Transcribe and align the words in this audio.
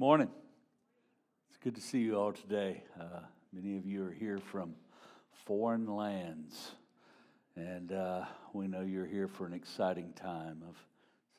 Morning. 0.00 0.30
It's 1.48 1.58
good 1.58 1.74
to 1.74 1.80
see 1.80 1.98
you 1.98 2.16
all 2.16 2.32
today. 2.32 2.84
Uh, 3.00 3.18
many 3.52 3.76
of 3.76 3.84
you 3.84 4.04
are 4.04 4.12
here 4.12 4.38
from 4.38 4.76
foreign 5.44 5.92
lands, 5.92 6.70
and 7.56 7.90
uh, 7.90 8.24
we 8.52 8.68
know 8.68 8.82
you're 8.82 9.08
here 9.08 9.26
for 9.26 9.44
an 9.44 9.52
exciting 9.52 10.12
time 10.12 10.62
of 10.68 10.76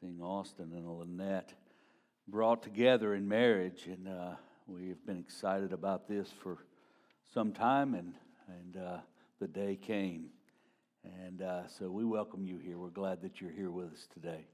seeing 0.02 0.22
Austin 0.22 0.74
and 0.74 0.86
Lynette 0.86 1.54
brought 2.28 2.62
together 2.62 3.16
in 3.16 3.30
marriage, 3.30 3.86
and 3.86 4.10
uh, 4.10 4.32
we've 4.68 5.06
been 5.06 5.20
excited 5.20 5.72
about 5.72 6.10
this 6.10 6.28
for 6.44 6.58
some 7.34 7.54
time, 7.54 7.94
and 7.94 8.14
and 8.50 8.76
uh, 8.76 8.98
the 9.40 9.48
day 9.48 9.78
came, 9.78 10.32
and 11.06 11.42
uh, 11.42 11.66
so 11.66 11.90
we 11.90 12.04
welcome 12.04 12.44
you 12.44 12.58
here. 12.58 12.78
We're 12.78 12.90
glad 12.90 13.22
that 13.22 13.40
you're 13.40 13.52
here 13.52 13.72
with 13.72 13.94
us 13.94 14.06
today. 14.14 14.48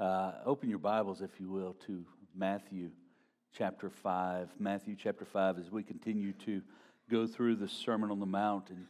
Uh, 0.00 0.32
open 0.44 0.68
your 0.68 0.80
Bibles, 0.80 1.22
if 1.22 1.38
you 1.38 1.48
will, 1.48 1.76
to 1.86 2.04
Matthew 2.34 2.90
chapter 3.56 3.90
5. 3.90 4.50
Matthew 4.58 4.96
chapter 4.96 5.24
5, 5.24 5.58
as 5.58 5.70
we 5.70 5.82
continue 5.82 6.32
to 6.44 6.62
go 7.10 7.26
through 7.26 7.56
the 7.56 7.68
Sermon 7.68 8.10
on 8.10 8.20
the 8.20 8.26
Mount, 8.26 8.70
and 8.70 8.86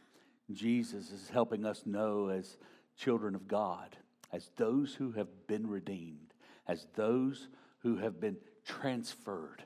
Jesus 0.51 1.11
is 1.11 1.29
helping 1.29 1.65
us 1.65 1.83
know 1.85 2.29
as 2.29 2.57
children 2.97 3.35
of 3.35 3.47
God, 3.47 3.95
as 4.31 4.49
those 4.57 4.93
who 4.93 5.11
have 5.13 5.27
been 5.47 5.67
redeemed, 5.67 6.33
as 6.67 6.87
those 6.95 7.47
who 7.79 7.97
have 7.97 8.19
been 8.19 8.37
transferred 8.65 9.63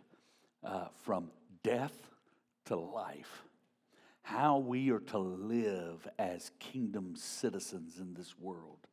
uh, 0.63 0.87
from 1.03 1.29
death 1.63 2.09
to 2.65 2.75
life, 2.75 3.43
how 4.21 4.57
we 4.57 4.91
are 4.91 4.99
to 4.99 5.17
live 5.17 6.07
as 6.17 6.51
kingdom 6.59 7.15
citizens 7.15 7.99
in 7.99 8.13
this 8.13 8.35
world. 8.39 8.87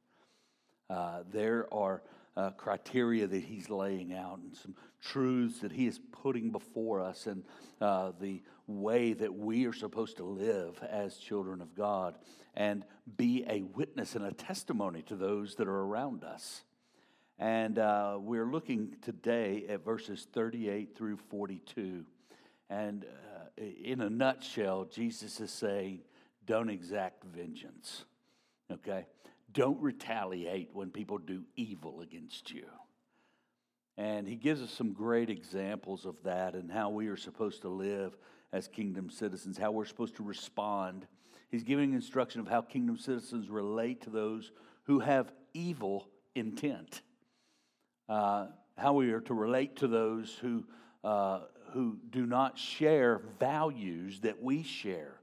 Uh, 0.89 1.23
there 1.31 1.73
are 1.73 2.03
uh, 2.37 2.51
criteria 2.51 3.27
that 3.27 3.43
he's 3.43 3.69
laying 3.69 4.15
out 4.15 4.39
and 4.39 4.57
some 4.57 4.75
truths 5.03 5.61
that 5.61 5.73
he 5.73 5.86
is 5.86 6.00
putting 6.12 6.50
before 6.50 7.00
us 7.00 7.27
and 7.27 7.45
uh, 7.81 8.12
the 8.20 8.42
way 8.67 9.12
that 9.12 9.34
we 9.34 9.67
are 9.67 9.73
supposed 9.73 10.17
to 10.19 10.25
live 10.25 10.78
as 10.89 11.17
children 11.17 11.61
of 11.61 11.75
God 11.75 12.17
and 12.55 12.84
be 13.17 13.45
a 13.48 13.62
witness 13.62 14.14
and 14.14 14.25
a 14.25 14.33
testimony 14.33 15.03
to 15.03 15.17
those 15.17 15.56
that 15.56 15.69
are 15.69 15.81
around 15.81 16.25
us. 16.25 16.62
And 17.39 17.78
uh, 17.78 18.19
we're 18.20 18.51
looking 18.51 18.97
today 19.01 19.64
at 19.69 19.84
verses 19.84 20.27
38 20.33 20.95
through 20.97 21.17
42. 21.17 22.05
And 22.69 23.05
uh, 23.05 23.64
in 23.83 24.03
a 24.03 24.11
nutshell, 24.11 24.84
Jesus 24.84 25.41
is 25.41 25.51
saying, 25.51 26.01
don't 26.47 26.69
exact 26.69 27.25
vengeance. 27.25 28.05
Okay? 28.70 29.06
Don't 29.53 29.81
retaliate 29.81 30.70
when 30.73 30.91
people 30.91 31.19
do 31.19 31.45
evil 31.56 32.01
against 32.01 32.51
you. 32.51 32.67
And 33.97 34.27
he 34.27 34.37
gives 34.37 34.62
us 34.62 34.70
some 34.70 34.92
great 34.92 35.29
examples 35.29 36.07
of 36.07 36.17
that 36.25 36.55
and 36.55 36.70
how 36.70 36.91
we 36.91 37.09
are 37.09 37.17
supposed 37.17 37.62
to 37.62 37.69
live 37.69 38.17
as 38.53 38.67
kingdom 38.67 39.11
citizens, 39.11 39.59
how 39.59 39.73
we're 39.73 39.84
supposed 39.84 40.17
to 40.17 40.23
respond. 40.23 41.07
He's 41.51 41.65
giving 41.65 41.92
instruction 41.92 42.41
of 42.41 42.48
how 42.48 42.62
kingdom 42.62 42.97
citizens 42.97 43.48
relate 43.48 44.03
to 44.03 44.11
those 44.11 44.53
who 44.84 45.01
have 45.01 45.33
evil 45.53 46.09
intent, 46.35 47.03
uh, 48.09 48.47
how 48.77 48.95
we 48.95 49.12
are 49.12 49.20
to 49.20 49.35
relate 49.35 49.77
to 49.77 49.89
those 49.89 50.35
who, 50.41 50.64
uh, 51.05 51.41
who 51.73 51.98
do 52.11 52.27
not 52.27 52.59
share 52.59 53.20
values 53.39 54.20
that 54.20 54.42
we 54.42 54.62
share 54.62 55.20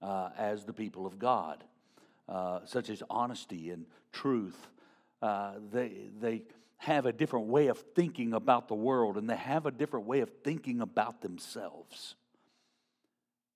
uh, 0.00 0.30
as 0.38 0.64
the 0.64 0.72
people 0.72 1.06
of 1.06 1.18
God. 1.18 1.64
Uh, 2.28 2.60
such 2.64 2.88
as 2.88 3.02
honesty 3.10 3.70
and 3.70 3.84
truth. 4.12 4.68
Uh, 5.20 5.54
they, 5.72 6.08
they 6.20 6.44
have 6.76 7.04
a 7.04 7.12
different 7.12 7.46
way 7.46 7.66
of 7.66 7.78
thinking 7.94 8.32
about 8.32 8.68
the 8.68 8.74
world 8.74 9.16
and 9.16 9.28
they 9.28 9.36
have 9.36 9.66
a 9.66 9.70
different 9.70 10.06
way 10.06 10.20
of 10.20 10.30
thinking 10.44 10.80
about 10.80 11.20
themselves. 11.20 12.14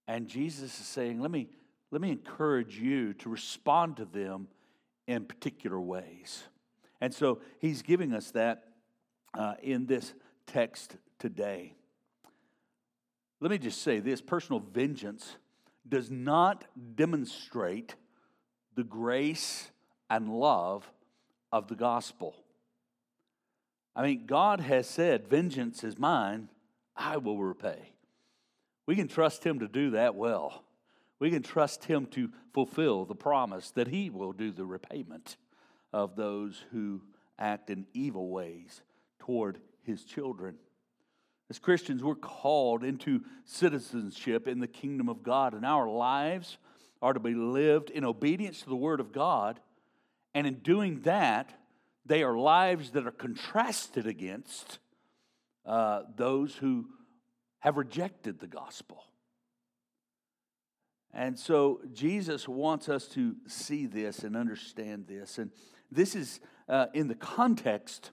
And 0.09 0.29
Jesus 0.29 0.79
is 0.79 0.87
saying, 0.87 1.21
let 1.21 1.31
me, 1.31 1.49
let 1.91 2.01
me 2.01 2.11
encourage 2.11 2.79
you 2.79 3.15
to 3.15 3.29
respond 3.29 3.97
to 3.97 4.05
them 4.05 4.49
in 5.07 5.25
particular 5.25 5.81
ways. 5.81 6.43
And 7.01 7.15
so 7.15 7.41
he's 7.61 7.83
giving 7.83 8.13
us 8.13 8.33
that 8.33 8.65
uh, 9.33 9.55
in 9.63 9.87
this 9.87 10.13
text 10.47 10.97
today. 11.19 11.73
Let 13.41 13.51
me 13.51 13.59
just 13.59 13.83
say 13.83 14.01
this 14.01 14.21
personal 14.21 14.61
vengeance 14.61 15.37
does 15.89 16.11
not 16.11 16.65
demonstrate 16.97 17.95
the 18.77 18.85
grace 18.85 19.71
and 20.09 20.29
love 20.29 20.89
of 21.51 21.67
the 21.69 21.75
gospel. 21.75 22.37
I 23.97 24.03
mean, 24.03 24.27
God 24.27 24.61
has 24.61 24.87
said, 24.87 25.29
Vengeance 25.29 25.83
is 25.83 25.99
mine, 25.99 26.51
I 26.95 27.17
will 27.17 27.39
repay. 27.39 27.93
We 28.87 28.95
can 28.95 29.09
trust 29.09 29.43
Him 29.43 29.59
to 29.61 29.69
do 29.69 29.91
that 29.91 30.15
well. 30.15 30.63
We 31.19 31.31
can 31.31 31.43
trust 31.43 31.85
Him 31.85 32.07
to 32.13 32.31
fulfill 32.53 33.07
the 33.07 33.15
promise 33.15 33.71
that 33.73 33.89
He 33.89 34.11
will 34.11 34.33
do 34.33 34.53
the 34.53 34.67
repayment 34.67 35.37
of 35.93 36.15
those 36.15 36.63
who 36.73 37.01
act 37.39 37.71
in 37.71 37.87
evil 37.95 38.29
ways 38.29 38.83
toward 39.19 39.59
His 39.83 40.05
children. 40.05 40.57
As 41.49 41.59
Christians, 41.59 42.03
we're 42.03 42.17
called 42.17 42.85
into 42.85 43.23
citizenship 43.45 44.47
in 44.47 44.61
the 44.61 44.67
kingdom 44.67 45.09
of 45.09 45.23
God, 45.23 45.55
and 45.55 45.65
our 45.65 45.89
lives 45.89 46.59
are 47.07 47.13
to 47.13 47.21
be 47.21 47.35
lived 47.35 47.89
in 47.91 48.05
obedience 48.05 48.63
to 48.63 48.69
the 48.69 48.75
Word 48.75 48.99
of 48.99 49.13
God. 49.13 49.61
And 50.35 50.45
in 50.45 50.55
doing 50.55 51.03
that, 51.03 51.53
they 52.05 52.25
are 52.25 52.37
lives 52.37 52.91
that 52.91 53.07
are 53.07 53.13
contrasted 53.13 54.09
against 54.09 54.81
uh, 55.65 56.03
those 56.17 56.57
who 56.57 56.87
have 57.61 57.77
rejected 57.77 58.41
the 58.41 58.49
gospel. 58.49 59.05
And 61.15 61.39
so 61.39 61.81
Jesus 61.93 62.49
wants 62.49 62.89
us 62.89 63.07
to 63.11 63.37
see 63.47 63.87
this 63.87 64.25
and 64.25 64.37
understand 64.37 65.07
this. 65.07 65.39
And 65.39 65.53
this 65.93 66.17
is 66.17 66.41
uh, 66.69 66.87
in 66.93 67.07
the 67.07 67.15
context 67.15 68.11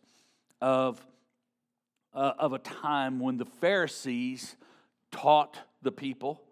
of, 0.62 1.04
uh, 2.14 2.34
of 2.38 2.54
a 2.54 2.60
time 2.60 3.20
when 3.20 3.38
the 3.38 3.46
Pharisees 3.46 4.56
taught 5.12 5.58
the 5.82 5.92
people 5.92 6.44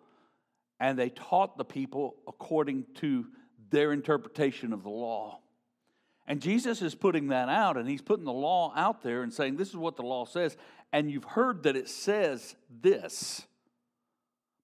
and 0.82 0.98
they 0.98 1.10
taught 1.10 1.58
the 1.58 1.64
people 1.64 2.16
according 2.28 2.86
to 2.96 3.28
their 3.70 3.94
interpretation 3.94 4.74
of 4.74 4.82
the 4.82 4.90
law. 4.90 5.40
And 6.28 6.42
Jesus 6.42 6.82
is 6.82 6.96
putting 6.96 7.28
that 7.28 7.50
out, 7.50 7.78
and 7.78 7.88
he's 7.88 8.02
putting 8.02 8.26
the 8.26 8.34
law 8.34 8.74
out 8.76 9.04
there 9.04 9.22
and 9.22 9.32
saying, 9.32 9.58
This 9.58 9.70
is 9.70 9.78
what 9.78 9.96
the 9.96 10.02
law 10.02 10.26
says. 10.26 10.58
And 10.92 11.10
you've 11.10 11.24
heard 11.24 11.64
that 11.64 11.76
it 11.76 11.88
says 11.88 12.56
this. 12.82 13.46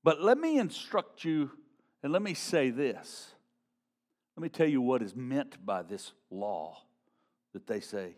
But 0.03 0.21
let 0.21 0.39
me 0.39 0.57
instruct 0.57 1.23
you, 1.23 1.51
and 2.01 2.11
let 2.11 2.23
me 2.23 2.33
say 2.33 2.71
this. 2.71 3.31
Let 4.35 4.41
me 4.41 4.49
tell 4.49 4.67
you 4.67 4.81
what 4.81 5.03
is 5.03 5.15
meant 5.15 5.63
by 5.63 5.83
this 5.83 6.13
law 6.31 6.81
that 7.53 7.67
they 7.67 7.79
say 7.79 8.15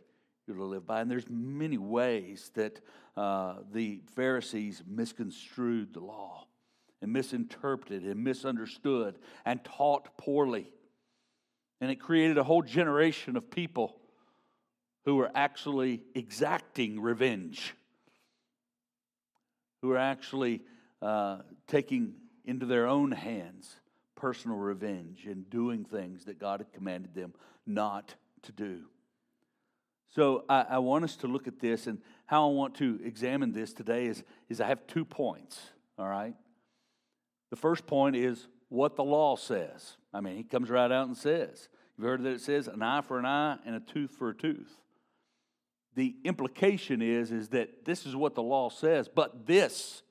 you're 0.47 0.57
to 0.57 0.63
live 0.63 0.85
by. 0.85 1.01
And 1.01 1.11
there's 1.11 1.29
many 1.29 1.77
ways 1.77 2.51
that 2.55 2.79
uh, 3.17 3.55
the 3.71 4.01
Pharisees 4.15 4.83
misconstrued 4.87 5.93
the 5.93 5.99
law 5.99 6.48
and 7.01 7.13
misinterpreted 7.13 8.03
and 8.03 8.23
misunderstood 8.23 9.17
and 9.45 9.63
taught 9.63 10.17
poorly. 10.17 10.71
And 11.81 11.89
it 11.89 11.99
created 11.99 12.37
a 12.37 12.43
whole 12.43 12.61
generation 12.61 13.37
of 13.37 13.49
people 13.49 13.95
who 15.05 15.15
were 15.15 15.31
actually 15.33 16.01
exacting 16.13 16.99
revenge, 16.99 17.73
who 19.81 19.89
were 19.89 19.97
actually 19.97 20.61
uh, 21.01 21.39
taking 21.67 22.15
into 22.45 22.65
their 22.65 22.87
own 22.87 23.11
hands 23.11 23.75
personal 24.19 24.57
revenge 24.57 25.25
and 25.25 25.49
doing 25.49 25.85
things 25.85 26.25
that 26.25 26.39
God 26.39 26.59
had 26.59 26.71
commanded 26.73 27.15
them 27.15 27.33
not 27.65 28.13
to 28.43 28.51
do. 28.51 28.81
So 30.09 30.43
I, 30.49 30.65
I, 30.71 30.77
want 30.79 31.05
us 31.05 31.15
to 31.17 31.27
look 31.27 31.47
at 31.47 31.59
this, 31.59 31.87
and 31.87 31.99
how 32.25 32.49
I 32.49 32.51
want 32.51 32.75
to 32.75 32.99
examine 33.03 33.53
this 33.53 33.73
today 33.73 34.07
is, 34.07 34.23
is 34.49 34.59
I 34.59 34.67
have 34.67 34.85
two 34.87 35.05
points, 35.05 35.59
all 35.97 36.07
right? 36.07 36.33
The 37.49 37.55
first 37.55 37.87
point 37.87 38.15
is 38.15 38.47
what 38.69 38.95
the 38.95 39.03
law 39.03 39.35
says. 39.35 39.97
I 40.13 40.21
mean, 40.21 40.37
he 40.37 40.43
comes 40.43 40.69
right 40.69 40.91
out 40.91 41.07
and 41.07 41.17
says, 41.17 41.69
You've 41.97 42.07
heard 42.07 42.23
that 42.23 42.29
it 42.29 42.41
says 42.41 42.67
an 42.67 42.81
eye 42.81 43.01
for 43.01 43.19
an 43.19 43.25
eye 43.25 43.57
and 43.65 43.75
a 43.75 43.79
tooth 43.79 44.11
for 44.11 44.29
a 44.29 44.35
tooth. 44.35 44.71
The 45.95 46.15
implication 46.23 47.01
is, 47.01 47.31
is 47.31 47.49
that 47.49 47.83
this 47.83 48.05
is 48.05 48.15
what 48.15 48.35
the 48.35 48.43
law 48.43 48.69
says, 48.69 49.09
but 49.13 49.45
this 49.45 50.01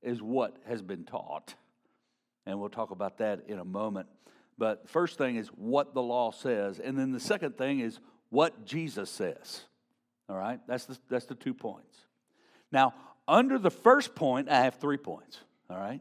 is 0.00 0.22
what 0.22 0.56
has 0.68 0.80
been 0.80 1.04
taught. 1.04 1.54
And 2.46 2.60
we'll 2.60 2.68
talk 2.68 2.92
about 2.92 3.18
that 3.18 3.44
in 3.48 3.58
a 3.58 3.64
moment. 3.64 4.06
But 4.58 4.82
the 4.82 4.88
first 4.88 5.18
thing 5.18 5.36
is 5.36 5.48
what 5.48 5.94
the 5.94 6.02
law 6.02 6.30
says. 6.30 6.78
And 6.78 6.96
then 6.96 7.10
the 7.10 7.18
second 7.18 7.58
thing 7.58 7.80
is 7.80 7.98
what 8.30 8.64
Jesus 8.64 9.10
says. 9.10 9.62
All 10.28 10.36
right? 10.36 10.60
That's 10.68 10.84
the, 10.84 10.98
that's 11.08 11.26
the 11.26 11.34
two 11.34 11.54
points. 11.54 11.96
Now, 12.70 12.94
under 13.26 13.58
the 13.58 13.70
first 13.70 14.14
point, 14.14 14.48
I 14.48 14.62
have 14.62 14.76
three 14.76 14.98
points. 14.98 15.38
All 15.68 15.78
right? 15.78 16.00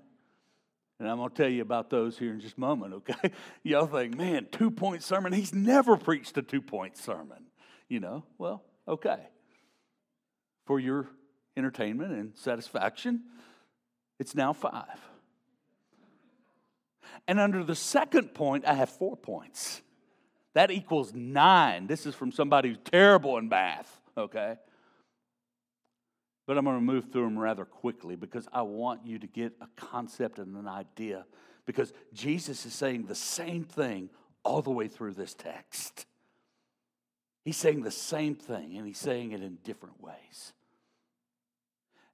And 1.03 1.11
I'm 1.11 1.17
going 1.17 1.31
to 1.31 1.35
tell 1.35 1.49
you 1.49 1.61
about 1.61 1.89
those 1.89 2.17
here 2.17 2.31
in 2.31 2.39
just 2.39 2.55
a 2.55 2.59
moment, 2.61 2.93
okay? 2.93 3.33
Y'all 3.63 3.87
think, 3.87 4.15
man, 4.15 4.47
two 4.49 4.71
point 4.71 5.03
sermon? 5.03 5.33
He's 5.33 5.53
never 5.53 5.97
preached 5.97 6.37
a 6.37 6.41
two 6.41 6.61
point 6.61 6.95
sermon. 6.95 7.43
You 7.89 7.99
know, 7.99 8.23
well, 8.37 8.63
okay. 8.87 9.17
For 10.65 10.79
your 10.79 11.09
entertainment 11.57 12.13
and 12.13 12.33
satisfaction, 12.37 13.23
it's 14.17 14.33
now 14.33 14.53
five. 14.53 14.97
And 17.27 17.37
under 17.37 17.65
the 17.65 17.75
second 17.75 18.33
point, 18.33 18.63
I 18.65 18.73
have 18.73 18.89
four 18.89 19.17
points. 19.17 19.81
That 20.53 20.71
equals 20.71 21.13
nine. 21.13 21.85
This 21.85 22.05
is 22.05 22.15
from 22.15 22.31
somebody 22.31 22.69
who's 22.69 22.77
terrible 22.81 23.37
in 23.39 23.49
math, 23.49 23.99
okay? 24.17 24.55
But 26.45 26.57
I'm 26.57 26.65
going 26.65 26.77
to 26.77 26.81
move 26.81 27.11
through 27.11 27.23
them 27.23 27.39
rather 27.39 27.65
quickly 27.65 28.15
because 28.15 28.47
I 28.51 28.63
want 28.63 29.05
you 29.05 29.17
to 29.19 29.27
get 29.27 29.53
a 29.61 29.67
concept 29.75 30.39
and 30.39 30.55
an 30.57 30.67
idea. 30.67 31.25
Because 31.65 31.93
Jesus 32.13 32.65
is 32.65 32.73
saying 32.73 33.05
the 33.05 33.15
same 33.15 33.63
thing 33.63 34.09
all 34.43 34.61
the 34.61 34.71
way 34.71 34.87
through 34.87 35.13
this 35.13 35.33
text. 35.33 36.05
He's 37.45 37.57
saying 37.57 37.83
the 37.83 37.91
same 37.91 38.35
thing, 38.35 38.77
and 38.77 38.85
he's 38.85 38.97
saying 38.97 39.31
it 39.31 39.41
in 39.41 39.57
different 39.63 40.01
ways. 40.01 40.53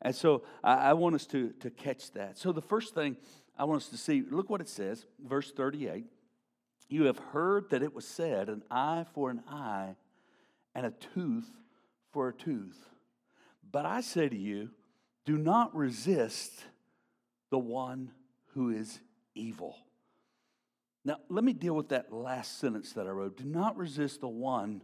And 0.01 0.15
so 0.15 0.43
I, 0.63 0.75
I 0.75 0.93
want 0.93 1.15
us 1.15 1.25
to, 1.27 1.51
to 1.59 1.69
catch 1.69 2.11
that. 2.11 2.37
So 2.37 2.51
the 2.51 2.61
first 2.61 2.95
thing 2.95 3.17
I 3.57 3.65
want 3.65 3.81
us 3.81 3.89
to 3.89 3.97
see, 3.97 4.23
look 4.29 4.49
what 4.49 4.61
it 4.61 4.69
says, 4.69 5.05
verse 5.23 5.51
38. 5.51 6.05
You 6.87 7.03
have 7.05 7.19
heard 7.19 7.69
that 7.69 7.83
it 7.83 7.93
was 7.93 8.07
said, 8.07 8.49
an 8.49 8.63
eye 8.71 9.05
for 9.13 9.29
an 9.29 9.43
eye 9.47 9.95
and 10.73 10.85
a 10.85 10.91
tooth 10.91 11.49
for 12.11 12.29
a 12.29 12.33
tooth. 12.33 12.88
But 13.71 13.85
I 13.85 14.01
say 14.01 14.29
to 14.29 14.37
you, 14.37 14.69
do 15.25 15.37
not 15.37 15.75
resist 15.75 16.63
the 17.51 17.59
one 17.59 18.11
who 18.53 18.71
is 18.71 18.99
evil. 19.35 19.75
Now, 21.05 21.17
let 21.29 21.43
me 21.43 21.53
deal 21.53 21.75
with 21.75 21.89
that 21.89 22.11
last 22.11 22.59
sentence 22.59 22.93
that 22.93 23.07
I 23.07 23.11
wrote. 23.11 23.37
Do 23.37 23.45
not 23.45 23.77
resist 23.77 24.21
the 24.21 24.27
one 24.27 24.81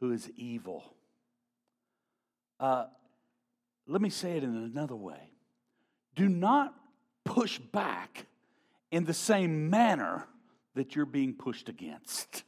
who 0.00 0.12
is 0.12 0.30
evil. 0.36 0.84
Uh, 2.60 2.86
let 3.86 4.00
me 4.00 4.10
say 4.10 4.36
it 4.36 4.44
in 4.44 4.56
another 4.56 4.96
way. 4.96 5.30
Do 6.14 6.28
not 6.28 6.74
push 7.24 7.58
back 7.58 8.26
in 8.90 9.04
the 9.04 9.14
same 9.14 9.70
manner 9.70 10.26
that 10.74 10.94
you're 10.94 11.06
being 11.06 11.34
pushed 11.34 11.68
against. 11.68 12.44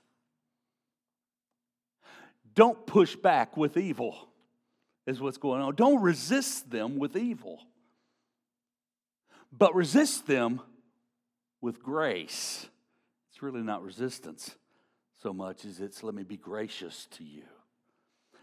Don't 2.54 2.86
push 2.86 3.16
back 3.16 3.56
with 3.56 3.76
evil, 3.76 4.28
is 5.06 5.20
what's 5.20 5.38
going 5.38 5.60
on. 5.60 5.74
Don't 5.74 6.00
resist 6.02 6.70
them 6.70 6.98
with 6.98 7.16
evil, 7.16 7.60
but 9.52 9.74
resist 9.74 10.26
them 10.26 10.60
with 11.60 11.82
grace. 11.82 12.66
It's 13.30 13.42
really 13.42 13.62
not 13.62 13.82
resistance 13.82 14.54
so 15.22 15.32
much 15.32 15.64
as 15.64 15.80
it's 15.80 16.02
let 16.02 16.14
me 16.14 16.22
be 16.22 16.36
gracious 16.36 17.06
to 17.12 17.24
you. 17.24 17.44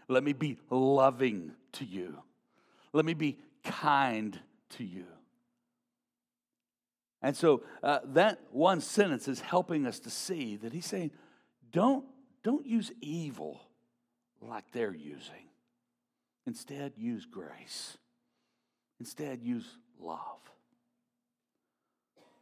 Let 0.08 0.24
me 0.24 0.32
be 0.32 0.58
loving 0.68 1.52
to 1.74 1.84
you. 1.84 2.18
Let 2.92 3.04
me 3.04 3.14
be 3.14 3.38
kind 3.64 4.38
to 4.70 4.84
you. 4.84 5.06
And 7.22 7.36
so 7.36 7.62
uh, 7.82 8.00
that 8.06 8.40
one 8.50 8.80
sentence 8.80 9.28
is 9.28 9.40
helping 9.40 9.86
us 9.86 10.00
to 10.00 10.10
see 10.10 10.56
that 10.56 10.72
he's 10.72 10.86
saying, 10.86 11.12
don't, 11.70 12.04
don't 12.42 12.66
use 12.66 12.90
evil 13.00 13.60
like 14.40 14.64
they're 14.72 14.94
using. 14.94 15.48
Instead, 16.46 16.92
use 16.96 17.26
grace. 17.26 17.96
Instead, 18.98 19.42
use 19.42 19.66
love. 19.98 20.38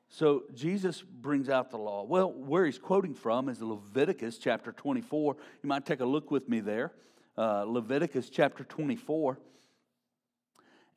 So 0.08 0.43
Jesus 0.55 1.02
brings 1.02 1.49
out 1.49 1.70
the 1.70 1.79
law. 1.79 2.02
Well, 2.02 2.32
where 2.32 2.67
he's 2.67 2.79
quoting 2.79 3.14
from 3.14 3.49
is 3.49 3.62
Leviticus 3.62 4.38
chapter 4.38 4.73
24. 4.73 5.37
You 5.62 5.69
might 5.69 5.87
take 5.87 6.00
a 6.00 6.05
look 6.05 6.31
with 6.31 6.49
me 6.49 6.61
there. 6.61 6.93
Uh, 7.38 7.64
Leviticus 7.67 8.29
chapter 8.29 8.64
24. 8.64 9.38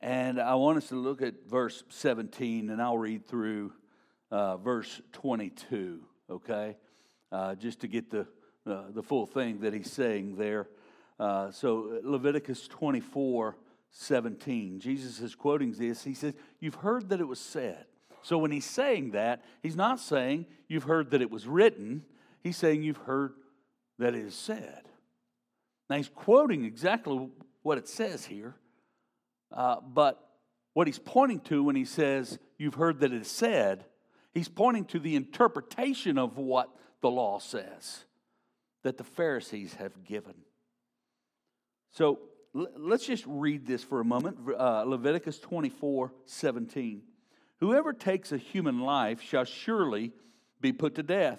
And 0.00 0.40
I 0.40 0.56
want 0.56 0.78
us 0.78 0.88
to 0.88 0.96
look 0.96 1.22
at 1.22 1.46
verse 1.48 1.84
17, 1.88 2.68
and 2.68 2.82
I'll 2.82 2.98
read 2.98 3.26
through 3.26 3.72
uh, 4.30 4.56
verse 4.56 5.00
22, 5.12 6.00
okay? 6.28 6.76
Uh, 7.30 7.54
just 7.54 7.80
to 7.80 7.88
get 7.88 8.10
the, 8.10 8.26
uh, 8.66 8.82
the 8.90 9.02
full 9.02 9.26
thing 9.26 9.60
that 9.60 9.72
he's 9.72 9.90
saying 9.90 10.36
there. 10.36 10.68
Uh, 11.18 11.50
so, 11.50 12.00
Leviticus 12.02 12.66
24, 12.68 13.56
17. 13.90 14.80
Jesus 14.80 15.20
is 15.20 15.34
quoting 15.34 15.72
this. 15.72 16.02
He 16.02 16.14
says, 16.14 16.34
You've 16.60 16.74
heard 16.76 17.08
that 17.10 17.20
it 17.20 17.28
was 17.28 17.38
said. 17.38 17.84
So, 18.22 18.38
when 18.38 18.50
he's 18.50 18.64
saying 18.64 19.12
that, 19.12 19.44
he's 19.62 19.76
not 19.76 20.00
saying 20.00 20.46
you've 20.68 20.84
heard 20.84 21.10
that 21.12 21.22
it 21.22 21.30
was 21.30 21.46
written, 21.46 22.04
he's 22.42 22.56
saying 22.56 22.82
you've 22.82 22.96
heard 22.96 23.34
that 23.98 24.14
it 24.14 24.24
is 24.24 24.34
said. 24.34 24.82
Now, 25.88 25.96
he's 25.96 26.08
quoting 26.08 26.64
exactly 26.64 27.28
what 27.62 27.78
it 27.78 27.88
says 27.88 28.24
here. 28.24 28.56
Uh, 29.52 29.76
but 29.80 30.20
what 30.72 30.88
he's 30.88 30.98
pointing 30.98 31.40
to 31.40 31.62
when 31.62 31.76
he 31.76 31.84
says, 31.84 32.38
You've 32.58 32.74
heard 32.74 33.00
that 33.00 33.12
it 33.12 33.22
is 33.22 33.30
said, 33.30 33.84
he's 34.32 34.48
pointing 34.48 34.84
to 34.86 34.98
the 34.98 35.14
interpretation 35.14 36.18
of 36.18 36.36
what 36.38 36.70
the 37.00 37.10
law 37.10 37.38
says 37.38 38.04
that 38.82 38.96
the 38.96 39.04
Pharisees 39.04 39.74
have 39.74 40.04
given. 40.04 40.34
So 41.94 42.18
let's 42.52 43.06
just 43.06 43.24
read 43.24 43.66
this 43.66 43.84
for 43.84 44.00
a 44.00 44.04
moment 44.04 44.36
uh, 44.58 44.82
Leviticus 44.82 45.38
24 45.38 46.12
17. 46.26 47.02
Whoever 47.60 47.92
takes 47.92 48.32
a 48.32 48.36
human 48.36 48.80
life 48.80 49.22
shall 49.22 49.44
surely 49.44 50.12
be 50.60 50.72
put 50.72 50.96
to 50.96 51.04
death. 51.04 51.38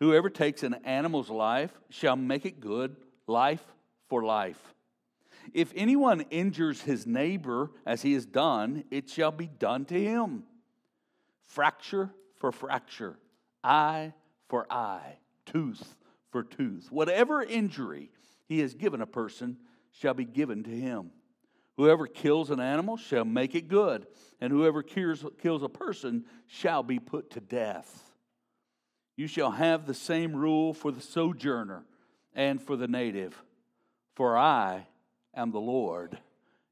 Whoever 0.00 0.28
takes 0.28 0.64
an 0.64 0.74
animal's 0.84 1.30
life 1.30 1.70
shall 1.88 2.16
make 2.16 2.44
it 2.44 2.58
good, 2.60 2.96
life 3.28 3.64
for 4.08 4.24
life. 4.24 4.60
If 5.54 5.72
anyone 5.76 6.22
injures 6.30 6.82
his 6.82 7.06
neighbor 7.06 7.70
as 7.86 8.02
he 8.02 8.14
has 8.14 8.26
done, 8.26 8.82
it 8.90 9.08
shall 9.08 9.30
be 9.30 9.46
done 9.46 9.84
to 9.86 10.02
him. 10.02 10.42
Fracture 11.46 12.10
for 12.34 12.50
fracture, 12.50 13.16
eye 13.62 14.12
for 14.48 14.66
eye, 14.68 15.18
tooth 15.46 15.94
for 16.32 16.42
tooth. 16.42 16.88
Whatever 16.90 17.40
injury 17.40 18.10
he 18.48 18.58
has 18.58 18.74
given 18.74 19.00
a 19.00 19.06
person 19.06 19.58
shall 20.00 20.14
be 20.14 20.24
given 20.24 20.62
to 20.64 20.70
him. 20.70 21.10
Whoever 21.76 22.06
kills 22.06 22.50
an 22.50 22.60
animal 22.60 22.96
shall 22.96 23.24
make 23.24 23.54
it 23.54 23.68
good, 23.68 24.06
and 24.40 24.52
whoever 24.52 24.82
kills, 24.82 25.24
kills 25.40 25.62
a 25.62 25.68
person 25.68 26.24
shall 26.46 26.82
be 26.82 26.98
put 26.98 27.30
to 27.32 27.40
death. 27.40 28.12
You 29.16 29.26
shall 29.26 29.50
have 29.50 29.86
the 29.86 29.94
same 29.94 30.34
rule 30.34 30.74
for 30.74 30.90
the 30.90 31.00
sojourner 31.00 31.84
and 32.34 32.62
for 32.62 32.76
the 32.76 32.88
native, 32.88 33.42
for 34.14 34.36
I 34.36 34.86
am 35.34 35.50
the 35.50 35.60
Lord 35.60 36.18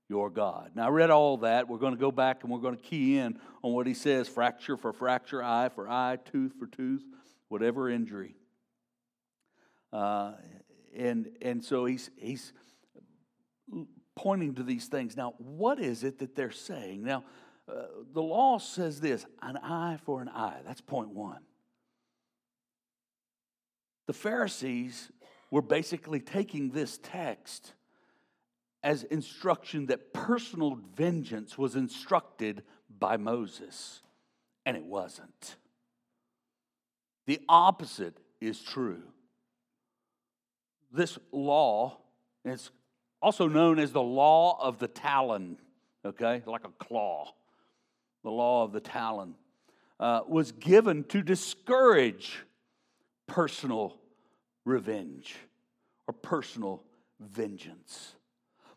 your 0.08 0.28
God. 0.28 0.72
Now, 0.74 0.86
I 0.86 0.90
read 0.90 1.10
all 1.10 1.38
that. 1.38 1.68
We're 1.68 1.78
going 1.78 1.94
to 1.94 2.00
go 2.00 2.12
back 2.12 2.42
and 2.42 2.52
we're 2.52 2.58
going 2.58 2.76
to 2.76 2.82
key 2.82 3.18
in 3.18 3.38
on 3.62 3.72
what 3.72 3.86
he 3.86 3.94
says 3.94 4.28
fracture 4.28 4.76
for 4.76 4.92
fracture, 4.92 5.42
eye 5.42 5.70
for 5.74 5.88
eye, 5.88 6.18
tooth 6.30 6.52
for 6.58 6.66
tooth, 6.66 7.02
whatever 7.48 7.88
injury. 7.88 8.36
Uh, 9.92 10.32
and, 10.94 11.30
and 11.40 11.64
so 11.64 11.86
he's, 11.86 12.10
he's 12.16 12.52
pointing 14.16 14.54
to 14.54 14.62
these 14.62 14.86
things. 14.86 15.16
Now, 15.16 15.34
what 15.38 15.80
is 15.80 16.04
it 16.04 16.18
that 16.18 16.34
they're 16.34 16.50
saying? 16.50 17.02
Now, 17.04 17.24
uh, 17.68 17.84
the 18.12 18.22
law 18.22 18.58
says 18.58 19.00
this 19.00 19.26
an 19.42 19.56
eye 19.56 19.98
for 20.04 20.20
an 20.20 20.28
eye. 20.28 20.60
That's 20.66 20.80
point 20.80 21.10
one. 21.10 21.40
The 24.06 24.12
Pharisees 24.12 25.10
were 25.50 25.62
basically 25.62 26.20
taking 26.20 26.70
this 26.70 26.98
text 27.02 27.72
as 28.82 29.02
instruction 29.04 29.86
that 29.86 30.12
personal 30.12 30.78
vengeance 30.94 31.56
was 31.56 31.74
instructed 31.74 32.62
by 32.98 33.16
Moses, 33.16 34.02
and 34.66 34.76
it 34.76 34.84
wasn't. 34.84 35.56
The 37.26 37.40
opposite 37.48 38.18
is 38.42 38.60
true. 38.60 39.02
This 40.92 41.18
law 41.32 41.98
is 42.44 42.70
also 43.24 43.48
known 43.48 43.78
as 43.78 43.90
the 43.90 44.02
law 44.02 44.58
of 44.60 44.78
the 44.78 44.86
talon, 44.86 45.56
okay, 46.04 46.42
like 46.44 46.66
a 46.66 46.84
claw. 46.84 47.32
The 48.22 48.30
law 48.30 48.64
of 48.64 48.72
the 48.72 48.80
talon 48.80 49.34
uh, 49.98 50.20
was 50.28 50.52
given 50.52 51.04
to 51.04 51.22
discourage 51.22 52.44
personal 53.26 53.96
revenge 54.66 55.36
or 56.06 56.12
personal 56.12 56.82
vengeance. 57.18 58.14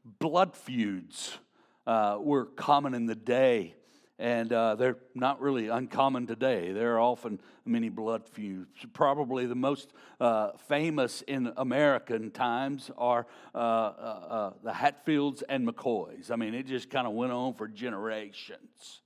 Blood 0.06 0.56
feuds 0.56 1.38
uh, 1.86 2.18
were 2.22 2.46
common 2.46 2.94
in 2.94 3.06
the 3.06 3.16
day, 3.16 3.76
and 4.20 4.52
uh, 4.52 4.76
they're 4.76 4.98
not 5.14 5.40
really 5.42 5.68
uncommon 5.68 6.26
today. 6.26 6.72
There 6.72 6.96
are 6.96 7.00
often 7.00 7.40
many 7.66 7.90
blood 7.90 8.28
feuds. 8.28 8.86
Probably 8.94 9.46
the 9.46 9.56
most 9.56 9.94
uh, 10.20 10.52
famous 10.68 11.22
in 11.24 11.54
American 11.56 12.32
times 12.32 12.90
are 12.98 13.28
uh, 13.54 13.58
uh, 13.58 13.62
uh, 13.62 14.54
the 14.64 14.74
Hatfields 14.74 15.44
and 15.48 15.68
McCoys. 15.68 16.32
I 16.32 16.36
mean, 16.36 16.56
it 16.56 16.66
just 16.66 16.90
kind 16.90 17.06
of 17.06 17.14
went 17.14 17.32
on 17.32 17.54
for 17.54 17.68
generations. 17.68 19.02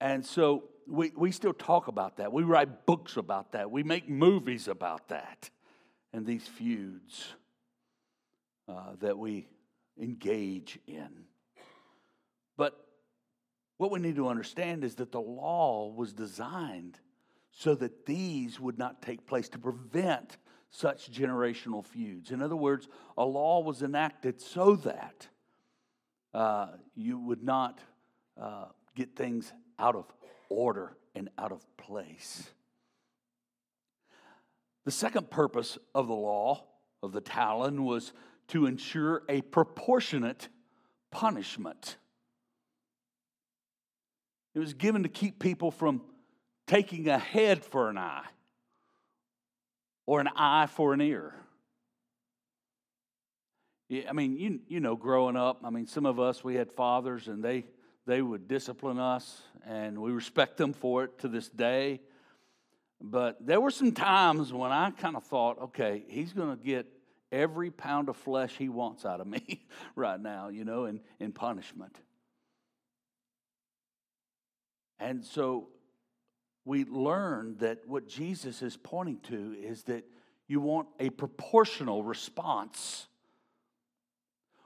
And 0.00 0.26
so 0.26 0.64
we, 0.88 1.12
we 1.16 1.30
still 1.30 1.54
talk 1.54 1.86
about 1.86 2.16
that. 2.16 2.32
We 2.32 2.42
write 2.42 2.86
books 2.86 3.16
about 3.16 3.52
that. 3.52 3.70
We 3.70 3.84
make 3.84 4.08
movies 4.08 4.66
about 4.66 5.08
that 5.08 5.50
and 6.12 6.26
these 6.26 6.46
feuds 6.48 7.34
uh, 8.68 8.94
that 9.00 9.16
we 9.16 9.46
engage 10.00 10.80
in. 10.88 11.08
But 12.56 12.76
what 13.82 13.90
we 13.90 13.98
need 13.98 14.14
to 14.14 14.28
understand 14.28 14.84
is 14.84 14.94
that 14.94 15.10
the 15.10 15.20
law 15.20 15.92
was 15.92 16.12
designed 16.12 17.00
so 17.50 17.74
that 17.74 18.06
these 18.06 18.60
would 18.60 18.78
not 18.78 19.02
take 19.02 19.26
place 19.26 19.48
to 19.48 19.58
prevent 19.58 20.36
such 20.70 21.10
generational 21.10 21.84
feuds. 21.84 22.30
In 22.30 22.42
other 22.42 22.54
words, 22.54 22.86
a 23.18 23.24
law 23.24 23.60
was 23.60 23.82
enacted 23.82 24.40
so 24.40 24.76
that 24.76 25.26
uh, 26.32 26.68
you 26.94 27.18
would 27.18 27.42
not 27.42 27.80
uh, 28.40 28.66
get 28.94 29.16
things 29.16 29.52
out 29.80 29.96
of 29.96 30.06
order 30.48 30.96
and 31.16 31.28
out 31.36 31.50
of 31.50 31.66
place. 31.76 32.52
The 34.84 34.92
second 34.92 35.28
purpose 35.28 35.76
of 35.92 36.06
the 36.06 36.14
law 36.14 36.62
of 37.02 37.10
the 37.10 37.20
Talon 37.20 37.82
was 37.82 38.12
to 38.46 38.66
ensure 38.66 39.24
a 39.28 39.40
proportionate 39.40 40.50
punishment. 41.10 41.96
It 44.54 44.58
was 44.58 44.74
given 44.74 45.04
to 45.04 45.08
keep 45.08 45.38
people 45.38 45.70
from 45.70 46.02
taking 46.66 47.08
a 47.08 47.18
head 47.18 47.64
for 47.64 47.88
an 47.88 47.98
eye 47.98 48.24
or 50.06 50.20
an 50.20 50.28
eye 50.36 50.66
for 50.66 50.92
an 50.92 51.00
ear. 51.00 51.34
I 54.08 54.12
mean, 54.12 54.38
you, 54.38 54.60
you 54.68 54.80
know, 54.80 54.96
growing 54.96 55.36
up, 55.36 55.60
I 55.64 55.70
mean, 55.70 55.86
some 55.86 56.06
of 56.06 56.18
us, 56.18 56.42
we 56.42 56.54
had 56.54 56.72
fathers 56.72 57.28
and 57.28 57.44
they, 57.44 57.66
they 58.06 58.22
would 58.22 58.48
discipline 58.48 58.98
us, 58.98 59.42
and 59.66 59.98
we 59.98 60.10
respect 60.12 60.56
them 60.56 60.72
for 60.72 61.04
it 61.04 61.18
to 61.20 61.28
this 61.28 61.48
day. 61.48 62.00
But 63.00 63.44
there 63.44 63.60
were 63.60 63.70
some 63.70 63.92
times 63.92 64.52
when 64.52 64.72
I 64.72 64.90
kind 64.90 65.16
of 65.16 65.24
thought, 65.24 65.60
okay, 65.60 66.04
he's 66.08 66.32
going 66.32 66.56
to 66.56 66.62
get 66.62 66.86
every 67.30 67.70
pound 67.70 68.08
of 68.08 68.16
flesh 68.16 68.56
he 68.56 68.68
wants 68.68 69.04
out 69.04 69.20
of 69.20 69.26
me 69.26 69.64
right 69.96 70.20
now, 70.20 70.48
you 70.48 70.64
know, 70.64 70.86
in, 70.86 71.00
in 71.20 71.32
punishment. 71.32 71.96
And 75.02 75.24
so 75.24 75.66
we 76.64 76.84
learn 76.84 77.56
that 77.58 77.80
what 77.88 78.06
Jesus 78.06 78.62
is 78.62 78.76
pointing 78.76 79.18
to 79.24 79.56
is 79.60 79.82
that 79.84 80.04
you 80.46 80.60
want 80.60 80.86
a 81.00 81.10
proportional 81.10 82.04
response. 82.04 83.08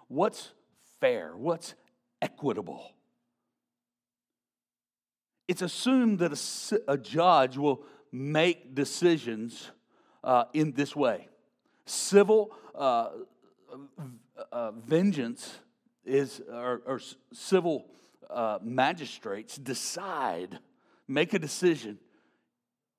What's 0.08 0.52
fair? 1.00 1.34
What's 1.34 1.74
equitable? 2.20 2.92
It's 5.48 5.62
assumed 5.62 6.18
that 6.18 6.32
a, 6.32 6.92
a 6.92 6.98
judge 6.98 7.56
will 7.56 7.84
make 8.12 8.74
decisions 8.74 9.70
uh, 10.22 10.44
in 10.52 10.72
this 10.72 10.94
way. 10.94 11.28
Civil 11.86 12.52
uh, 12.74 13.08
uh, 14.52 14.72
vengeance 14.72 15.60
is, 16.04 16.42
or, 16.52 16.82
or 16.84 17.00
civil 17.32 17.86
uh, 18.30 18.58
magistrates 18.62 19.56
decide, 19.56 20.58
make 21.08 21.34
a 21.34 21.38
decision 21.38 21.98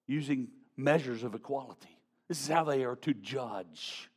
using 0.07 0.47
measures 0.75 1.23
of 1.23 1.35
equality. 1.35 1.97
This 2.27 2.41
is 2.41 2.47
how 2.47 2.63
they 2.63 2.83
are 2.83 2.95
to 2.97 3.13
judge. 3.13 4.09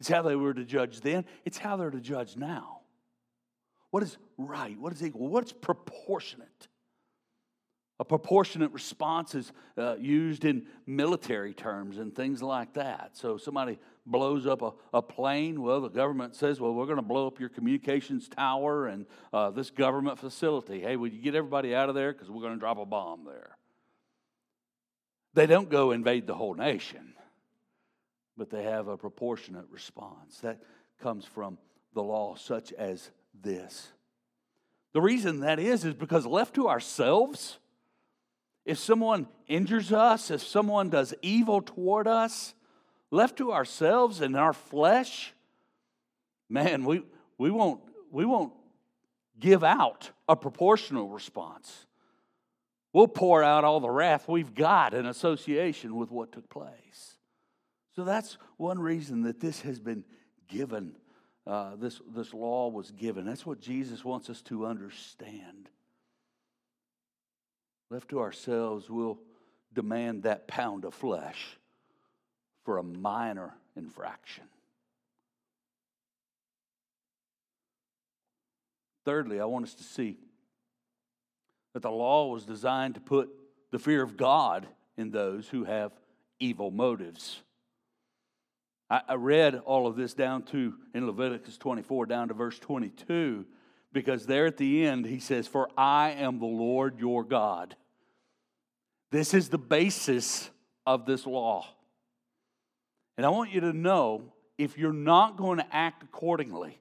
It's 0.00 0.08
how 0.08 0.22
they 0.22 0.36
were 0.36 0.54
to 0.54 0.64
judge 0.64 1.00
then, 1.00 1.24
it's 1.44 1.58
how 1.58 1.76
they're 1.76 1.90
to 1.90 2.00
judge 2.00 2.36
now. 2.36 2.80
What 3.90 4.02
is 4.02 4.18
right? 4.36 4.78
What 4.78 4.92
is 4.92 5.02
equal? 5.02 5.28
What's 5.28 5.52
proportionate? 5.52 6.68
A 7.98 8.04
proportionate 8.04 8.72
response 8.72 9.34
is 9.34 9.52
uh, 9.78 9.96
used 9.98 10.44
in 10.44 10.66
military 10.86 11.54
terms 11.54 11.96
and 11.96 12.14
things 12.14 12.42
like 12.42 12.74
that. 12.74 13.16
So 13.16 13.38
somebody 13.38 13.78
blows 14.06 14.46
up 14.46 14.62
a, 14.62 14.72
a 14.94 15.02
plane. 15.02 15.60
Well, 15.60 15.80
the 15.80 15.88
government 15.88 16.36
says, 16.36 16.60
well, 16.60 16.72
we're 16.72 16.86
going 16.86 16.96
to 16.96 17.02
blow 17.02 17.26
up 17.26 17.40
your 17.40 17.48
communications 17.48 18.28
tower 18.28 18.86
and 18.86 19.06
uh, 19.32 19.50
this 19.50 19.70
government 19.70 20.18
facility. 20.18 20.80
Hey, 20.80 20.96
would 20.96 21.12
you 21.12 21.20
get 21.20 21.34
everybody 21.34 21.74
out 21.74 21.88
of 21.88 21.94
there? 21.94 22.12
Because 22.12 22.30
we're 22.30 22.40
going 22.42 22.54
to 22.54 22.60
drop 22.60 22.78
a 22.78 22.86
bomb 22.86 23.24
there. 23.24 23.56
They 25.34 25.46
don't 25.46 25.68
go 25.68 25.90
invade 25.90 26.26
the 26.26 26.34
whole 26.34 26.54
nation, 26.54 27.12
but 28.38 28.48
they 28.48 28.62
have 28.62 28.88
a 28.88 28.96
proportionate 28.96 29.66
response. 29.70 30.38
That 30.40 30.62
comes 31.02 31.26
from 31.26 31.58
the 31.92 32.02
law, 32.02 32.36
such 32.36 32.72
as 32.72 33.10
this. 33.42 33.92
The 34.94 35.02
reason 35.02 35.40
that 35.40 35.58
is, 35.58 35.84
is 35.84 35.92
because 35.92 36.24
left 36.24 36.54
to 36.54 36.68
ourselves, 36.68 37.58
if 38.64 38.78
someone 38.78 39.28
injures 39.46 39.92
us, 39.92 40.30
if 40.30 40.42
someone 40.42 40.88
does 40.88 41.12
evil 41.20 41.60
toward 41.60 42.08
us, 42.08 42.54
left 43.10 43.36
to 43.38 43.52
ourselves 43.52 44.20
and 44.20 44.36
our 44.36 44.52
flesh, 44.52 45.32
man, 46.48 46.84
we, 46.84 47.02
we, 47.38 47.50
won't, 47.50 47.80
we 48.10 48.24
won't 48.24 48.52
give 49.38 49.62
out 49.62 50.10
a 50.28 50.36
proportional 50.36 51.08
response. 51.08 51.86
We'll 52.92 53.08
pour 53.08 53.42
out 53.42 53.64
all 53.64 53.80
the 53.80 53.90
wrath 53.90 54.26
we've 54.28 54.54
got 54.54 54.94
in 54.94 55.06
association 55.06 55.96
with 55.96 56.10
what 56.10 56.32
took 56.32 56.48
place. 56.48 57.18
So 57.94 58.04
that's 58.04 58.38
one 58.56 58.78
reason 58.78 59.22
that 59.22 59.40
this 59.40 59.60
has 59.62 59.78
been 59.78 60.04
given. 60.48 60.96
Uh, 61.46 61.76
this, 61.76 62.00
this 62.14 62.34
law 62.34 62.68
was 62.68 62.90
given. 62.90 63.24
That's 63.24 63.46
what 63.46 63.60
Jesus 63.60 64.04
wants 64.04 64.30
us 64.30 64.42
to 64.42 64.66
understand. 64.66 65.68
Left 67.90 68.08
to 68.08 68.20
ourselves, 68.20 68.90
we'll 68.90 69.18
demand 69.72 70.24
that 70.24 70.48
pound 70.48 70.84
of 70.84 70.94
flesh 70.94 71.58
for 72.66 72.78
a 72.78 72.82
minor 72.82 73.54
infraction. 73.76 74.42
Thirdly, 79.04 79.40
I 79.40 79.44
want 79.44 79.66
us 79.66 79.74
to 79.74 79.84
see 79.84 80.18
that 81.72 81.82
the 81.82 81.90
law 81.90 82.26
was 82.26 82.44
designed 82.44 82.94
to 82.96 83.00
put 83.00 83.30
the 83.70 83.78
fear 83.78 84.02
of 84.02 84.16
God 84.16 84.66
in 84.96 85.12
those 85.12 85.48
who 85.48 85.62
have 85.62 85.92
evil 86.40 86.72
motives. 86.72 87.40
I, 88.90 89.14
read 89.14 89.62
all 89.64 89.86
of 89.86 89.96
this 89.96 90.14
down 90.14 90.42
to 90.44 90.74
in 90.92 91.06
Leviticus 91.06 91.58
24, 91.58 92.06
down 92.06 92.28
to 92.28 92.34
verse 92.34 92.58
22, 92.58 93.44
because 93.92 94.26
there 94.26 94.46
at 94.46 94.56
the 94.56 94.86
end, 94.86 95.06
he 95.06 95.20
says, 95.20 95.46
For 95.46 95.68
I 95.76 96.10
am 96.10 96.40
the 96.40 96.46
Lord 96.46 96.98
your 96.98 97.22
God. 97.22 97.76
This 99.12 99.34
is 99.34 99.50
the 99.50 99.58
basis 99.58 100.50
of 100.84 101.06
this 101.06 101.26
law. 101.26 101.66
And 103.16 103.24
I 103.24 103.30
want 103.30 103.52
you 103.52 103.60
to 103.62 103.72
know 103.72 104.32
if 104.58 104.76
you're 104.78 104.92
not 104.92 105.36
going 105.36 105.58
to 105.58 105.66
act 105.74 106.02
accordingly, 106.02 106.78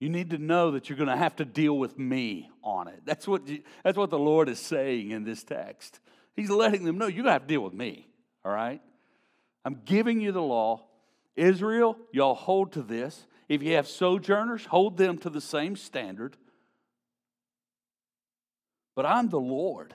you 0.00 0.08
need 0.08 0.30
to 0.30 0.38
know 0.38 0.72
that 0.72 0.88
you're 0.88 0.98
going 0.98 1.08
to 1.08 1.16
have 1.16 1.36
to 1.36 1.44
deal 1.44 1.76
with 1.76 1.98
me 1.98 2.50
on 2.62 2.88
it. 2.88 3.00
That's 3.04 3.26
what, 3.26 3.42
that's 3.82 3.96
what 3.96 4.10
the 4.10 4.18
Lord 4.18 4.48
is 4.48 4.60
saying 4.60 5.10
in 5.10 5.24
this 5.24 5.42
text. 5.42 5.98
He's 6.36 6.50
letting 6.50 6.84
them 6.84 6.98
know 6.98 7.06
you're 7.06 7.24
going 7.24 7.26
to 7.26 7.32
have 7.32 7.42
to 7.42 7.48
deal 7.48 7.62
with 7.62 7.74
me, 7.74 8.06
all 8.44 8.52
right? 8.52 8.80
I'm 9.64 9.80
giving 9.84 10.20
you 10.20 10.30
the 10.30 10.42
law. 10.42 10.84
Israel, 11.36 11.96
y'all 12.12 12.34
hold 12.34 12.72
to 12.72 12.82
this. 12.82 13.26
If 13.48 13.62
you 13.62 13.74
have 13.74 13.88
sojourners, 13.88 14.66
hold 14.66 14.96
them 14.96 15.18
to 15.18 15.30
the 15.30 15.40
same 15.40 15.74
standard. 15.74 16.36
But 18.94 19.06
I'm 19.06 19.30
the 19.30 19.40
Lord. 19.40 19.94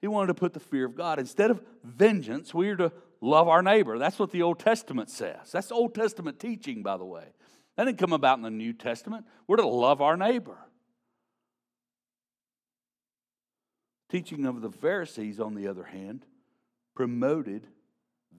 He 0.00 0.08
wanted 0.08 0.28
to 0.28 0.34
put 0.34 0.52
the 0.52 0.60
fear 0.60 0.84
of 0.86 0.94
God. 0.94 1.18
Instead 1.18 1.50
of 1.50 1.60
vengeance, 1.82 2.52
we 2.52 2.68
are 2.68 2.76
to 2.76 2.92
love 3.20 3.48
our 3.48 3.62
neighbor. 3.62 3.98
That's 3.98 4.18
what 4.18 4.30
the 4.30 4.42
Old 4.42 4.58
Testament 4.58 5.10
says. 5.10 5.52
That's 5.52 5.72
Old 5.72 5.94
Testament 5.94 6.38
teaching, 6.38 6.82
by 6.82 6.96
the 6.96 7.04
way. 7.04 7.24
That 7.76 7.84
didn't 7.84 7.98
come 7.98 8.12
about 8.12 8.38
in 8.38 8.42
the 8.42 8.50
New 8.50 8.72
Testament. 8.72 9.26
We're 9.46 9.56
to 9.56 9.66
love 9.66 10.00
our 10.00 10.16
neighbor. 10.16 10.58
Teaching 14.08 14.46
of 14.46 14.60
the 14.62 14.70
Pharisees, 14.70 15.40
on 15.40 15.54
the 15.54 15.68
other 15.68 15.84
hand, 15.84 16.24
promoted 16.94 17.66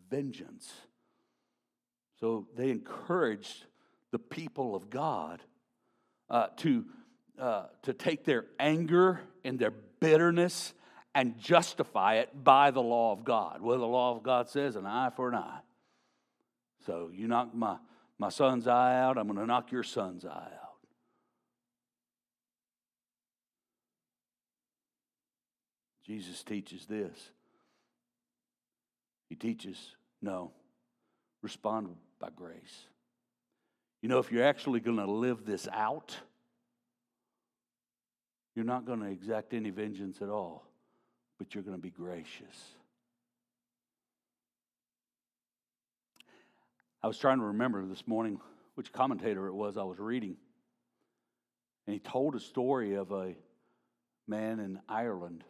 vengeance. 0.10 0.72
So 2.19 2.48
they 2.55 2.69
encouraged 2.72 3.65
the 4.12 4.19
people 4.19 4.75
of 4.75 4.89
God 4.89 5.41
uh, 6.29 6.48
to, 6.57 6.86
uh, 7.38 7.65
to 7.84 7.93
take 7.93 8.25
their 8.25 8.46
anger 8.60 9.22
and 9.43 9.60
their 9.60 9.74
bitterness 10.00 10.74
and 11.17 11.36
justify 11.39 12.17
it 12.17 12.29
by 12.43 12.69
the 12.69 12.79
law 12.79 13.12
of 13.12 13.24
God. 13.25 13.59
Well, 13.59 13.79
the 13.79 13.88
law 13.88 14.15
of 14.15 14.21
God 14.21 14.47
says 14.50 14.75
an 14.75 14.86
eye 14.86 15.09
for 15.15 15.29
an 15.29 15.33
eye. 15.33 15.62
So 16.86 17.09
you 17.12 17.27
knock 17.27 17.55
my, 17.55 17.77
my 18.19 18.29
son's 18.29 18.67
eye 18.67 19.00
out, 19.00 19.17
I'm 19.17 19.25
going 19.25 19.39
to 19.39 19.47
knock 19.47 19.71
your 19.71 19.81
son's 19.81 20.25
eye 20.25 20.29
out. 20.29 20.77
Jesus 26.05 26.43
teaches 26.43 26.86
this. 26.86 27.31
He 29.27 29.33
teaches, 29.33 29.95
no, 30.21 30.51
respond 31.41 31.95
by 32.19 32.29
grace. 32.36 32.86
You 34.03 34.09
know, 34.09 34.19
if 34.19 34.31
you're 34.31 34.45
actually 34.45 34.81
going 34.81 34.97
to 34.97 35.09
live 35.09 35.47
this 35.47 35.67
out, 35.74 36.15
you're 38.55 38.65
not 38.65 38.86
going 38.86 39.00
to 39.00 39.07
exact 39.07 39.55
any 39.55 39.71
vengeance 39.71 40.21
at 40.21 40.29
all, 40.29 40.66
but 41.38 41.53
you're 41.53 41.63
going 41.63 41.77
to 41.77 41.82
be 41.82 41.89
gracious. 41.89 42.74
I 47.03 47.08
was 47.08 47.17
trying 47.17 47.39
to 47.39 47.46
remember 47.46 47.86
this 47.86 48.08
morning 48.08 48.39
which 48.75 48.91
commentator 48.91 49.48
it 49.48 49.53
was 49.53 49.77
I 49.77 49.84
was 49.84 50.00
reading. 50.00 50.36
And 51.86 51.94
he 51.94 52.00
told 52.00 52.36
a 52.36 52.39
story 52.39 52.96
of 52.96 53.12
a 53.12 53.36
man 54.27 54.60
in 54.60 54.79
Ireland. 54.89 55.44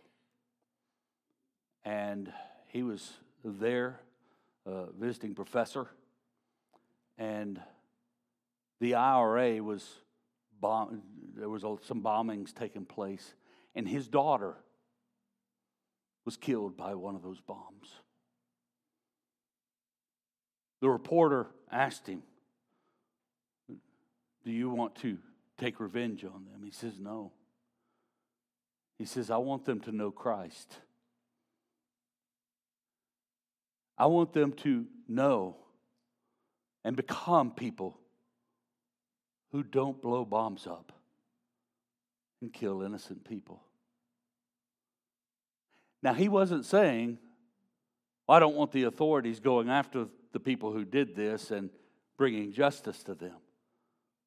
And 1.84 2.32
he 2.68 2.84
was 2.84 3.12
there, 3.44 4.00
a 4.66 4.92
visiting 4.92 5.34
professor. 5.34 5.88
And 7.18 7.60
the 8.80 8.96
IRA 8.96 9.64
was 9.64 9.88
bomb, 10.62 11.02
there 11.36 11.50
was 11.50 11.64
some 11.84 12.02
bombings 12.02 12.54
taking 12.54 12.86
place, 12.86 13.34
and 13.74 13.88
his 13.88 14.08
daughter 14.08 14.56
was 16.28 16.36
killed 16.36 16.76
by 16.76 16.94
one 16.94 17.16
of 17.16 17.24
those 17.24 17.40
bombs. 17.40 18.02
The 20.82 20.90
reporter 20.90 21.48
asked 21.72 22.06
him, 22.06 22.22
Do 24.44 24.52
you 24.52 24.70
want 24.70 24.96
to 24.96 25.20
take 25.58 25.80
revenge 25.80 26.26
on 26.26 26.44
them? 26.44 26.64
He 26.66 26.72
says, 26.72 27.00
No. 27.00 27.32
He 29.00 29.06
says, 29.06 29.32
I 29.32 29.38
want 29.38 29.64
them 29.64 29.80
to 29.80 29.94
know 29.94 30.12
Christ. 30.12 30.70
I 33.98 34.08
want 34.08 34.34
them 34.34 34.52
to 34.52 34.86
know 35.08 35.56
and 36.84 36.98
become 36.98 37.52
people 37.52 37.98
who 39.54 39.64
don't 39.64 40.02
blow 40.02 40.26
bombs 40.26 40.68
up 40.68 40.92
and 42.42 42.52
kill 42.52 42.82
innocent 42.82 43.24
people. 43.24 43.62
Now, 46.04 46.14
he 46.14 46.30
wasn't 46.30 46.66
saying, 46.66 47.18
well, 48.28 48.38
I 48.38 48.40
don't 48.40 48.56
want 48.56 48.72
the 48.72 48.84
authorities 48.84 49.40
going 49.40 49.70
after 49.70 50.08
the 50.34 50.40
people 50.40 50.72
who 50.72 50.86
did 50.86 51.16
this 51.16 51.52
and 51.52 51.70
bringing 52.18 52.54
justice 52.54 53.04
to 53.04 53.16
them. 53.16 53.36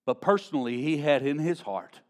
But 0.06 0.20
personally, 0.20 0.80
he 0.82 0.98
had 0.98 1.24
in 1.24 1.38
his 1.38 1.60
heart, 1.60 2.00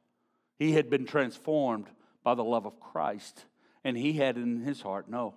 he 0.59 0.73
had 0.73 0.89
been 0.89 1.07
transformed 1.07 1.89
by 2.23 2.35
the 2.35 2.45
love 2.45 2.67
of 2.67 2.81
Christ. 2.81 3.45
And 3.85 3.97
he 3.97 4.13
had 4.13 4.37
in 4.37 4.61
his 4.61 4.81
heart, 4.81 5.09
no, 5.09 5.35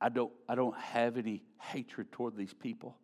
I 0.00 0.08
don't, 0.08 0.32
I 0.48 0.54
don't 0.54 0.76
have 0.76 1.16
any 1.16 1.42
hatred 1.60 2.12
toward 2.12 2.36
these 2.36 2.54
people. 2.54 2.96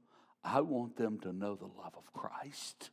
I 0.42 0.60
want 0.60 0.96
them 0.96 1.18
to 1.20 1.32
know 1.32 1.54
the 1.54 1.66
love 1.66 1.94
of 1.96 2.12
Christ. 2.12 2.90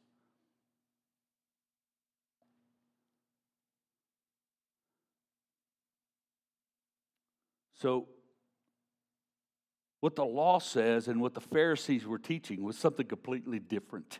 So, 7.81 8.07
what 10.01 10.15
the 10.15 10.25
law 10.25 10.59
says 10.59 11.07
and 11.07 11.19
what 11.19 11.33
the 11.33 11.41
Pharisees 11.41 12.05
were 12.05 12.19
teaching 12.19 12.63
was 12.63 12.77
something 12.77 13.07
completely 13.07 13.57
different. 13.57 14.19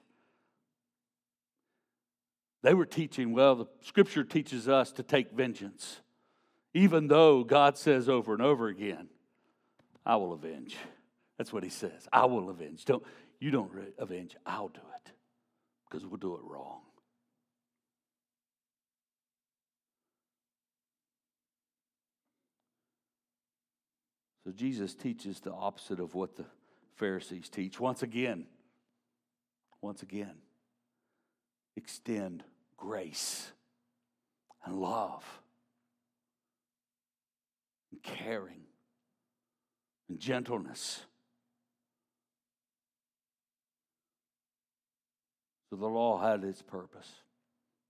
They 2.64 2.74
were 2.74 2.88
teaching, 2.88 3.34
well, 3.34 3.56
the 3.56 3.66
scripture 3.82 4.24
teaches 4.24 4.68
us 4.68 4.92
to 4.94 5.04
take 5.04 5.32
vengeance, 5.32 6.02
even 6.74 7.08
though 7.08 7.44
God 7.44 7.78
says 7.78 8.10
over 8.10 8.34
and 8.34 8.42
over 8.42 8.68
again, 8.68 9.10
I 10.06 10.16
will 10.16 10.34
avenge. 10.34 10.76
That's 11.38 11.54
what 11.54 11.64
he 11.64 11.70
says. 11.70 12.08
I 12.12 12.26
will 12.26 12.50
avenge. 12.50 12.86
Don't, 12.86 13.04
you 13.40 13.52
don't 13.52 13.72
avenge, 14.00 14.36
I'll 14.44 14.70
do 14.70 14.82
it 15.06 15.12
because 15.88 16.06
we'll 16.06 16.18
do 16.18 16.34
it 16.34 16.42
wrong. 16.44 16.82
So 24.44 24.52
Jesus 24.52 24.94
teaches 24.96 25.40
the 25.40 25.52
opposite 25.52 26.00
of 26.00 26.16
what 26.16 26.36
the 26.36 26.46
Pharisees 26.96 27.50
teach. 27.50 27.80
Once 27.80 28.04
again, 28.04 28.46
once 29.82 30.02
again, 30.02 30.36
extend 31.76 32.44
grace 32.78 33.52
and 34.66 34.80
love 34.80 35.24
and 37.92 38.02
caring 38.02 38.64
and 40.10 40.20
gentleness. 40.20 41.02
So 45.70 45.76
the 45.78 45.88
law 45.88 46.20
had 46.20 46.44
its 46.44 46.62
purpose 46.62 47.08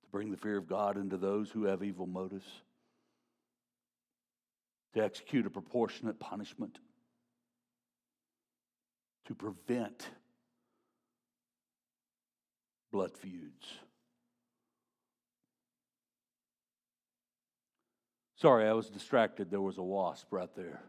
to 0.03 0.09
bring 0.11 0.31
the 0.31 0.37
fear 0.37 0.57
of 0.57 0.67
God 0.67 0.97
into 0.97 1.17
those 1.17 1.49
who 1.49 1.63
have 1.63 1.81
evil 1.81 2.05
motives 2.05 2.45
to 4.93 5.03
execute 5.03 5.45
a 5.45 5.49
proportionate 5.49 6.19
punishment, 6.19 6.79
to 9.25 9.35
prevent 9.35 10.09
blood 12.91 13.15
feuds. 13.17 13.67
Sorry, 18.35 18.67
I 18.67 18.73
was 18.73 18.89
distracted. 18.89 19.51
There 19.51 19.61
was 19.61 19.77
a 19.77 19.83
wasp 19.83 20.27
right 20.31 20.53
there. 20.55 20.81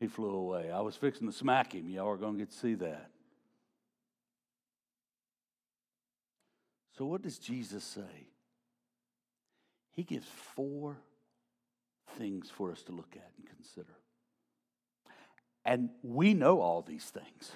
He 0.00 0.08
flew 0.08 0.34
away. 0.34 0.70
I 0.70 0.80
was 0.80 0.96
fixing 0.96 1.28
to 1.28 1.32
smack 1.32 1.74
him. 1.74 1.88
Y'all 1.88 2.08
are 2.08 2.16
going 2.16 2.34
to 2.34 2.38
get 2.38 2.50
to 2.50 2.58
see 2.58 2.74
that. 2.74 3.10
So, 6.98 7.06
what 7.06 7.22
does 7.22 7.38
Jesus 7.38 7.84
say? 7.84 8.28
He 9.92 10.02
gives 10.02 10.26
four 10.26 10.96
things 12.18 12.50
for 12.50 12.70
us 12.70 12.82
to 12.84 12.92
look 12.92 13.16
at 13.16 13.30
and 13.36 13.46
consider. 13.46 13.94
And 15.64 15.90
we 16.02 16.34
know 16.34 16.60
all 16.60 16.82
these 16.82 17.04
things, 17.04 17.52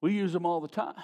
we 0.00 0.12
use 0.12 0.32
them 0.32 0.46
all 0.46 0.60
the 0.60 0.68
time. 0.68 0.94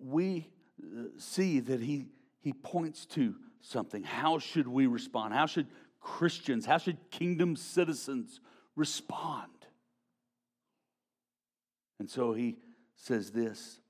We 0.00 0.48
uh, 0.80 1.04
see 1.18 1.60
that 1.60 1.80
he, 1.80 2.06
he 2.40 2.52
points 2.52 3.06
to 3.06 3.34
something. 3.60 4.02
How 4.02 4.38
should 4.38 4.68
we 4.68 4.86
respond? 4.86 5.34
How 5.34 5.46
should 5.46 5.66
Christians, 6.00 6.66
how 6.66 6.78
should 6.78 6.98
kingdom 7.10 7.56
citizens 7.56 8.40
respond? 8.76 9.50
And 11.98 12.10
so 12.10 12.32
he 12.32 12.56
says 12.96 13.30
this 13.30 13.80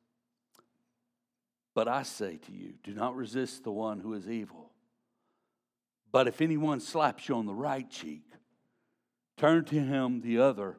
But 1.74 1.88
I 1.88 2.02
say 2.02 2.37
to 2.37 2.52
you, 2.52 2.74
do 2.85 2.92
not 2.92 3.16
resist 3.16 3.64
the 3.64 3.72
one 3.72 4.00
who 4.00 4.12
is 4.14 4.28
evil. 4.28 4.71
But 6.12 6.29
if 6.29 6.40
anyone 6.42 6.81
slaps 6.81 7.29
you 7.29 7.35
on 7.37 7.46
the 7.46 7.55
right 7.55 7.88
cheek, 7.90 8.22
turn 9.38 9.64
to 9.64 9.81
him 9.81 10.20
the 10.20 10.38
other 10.38 10.77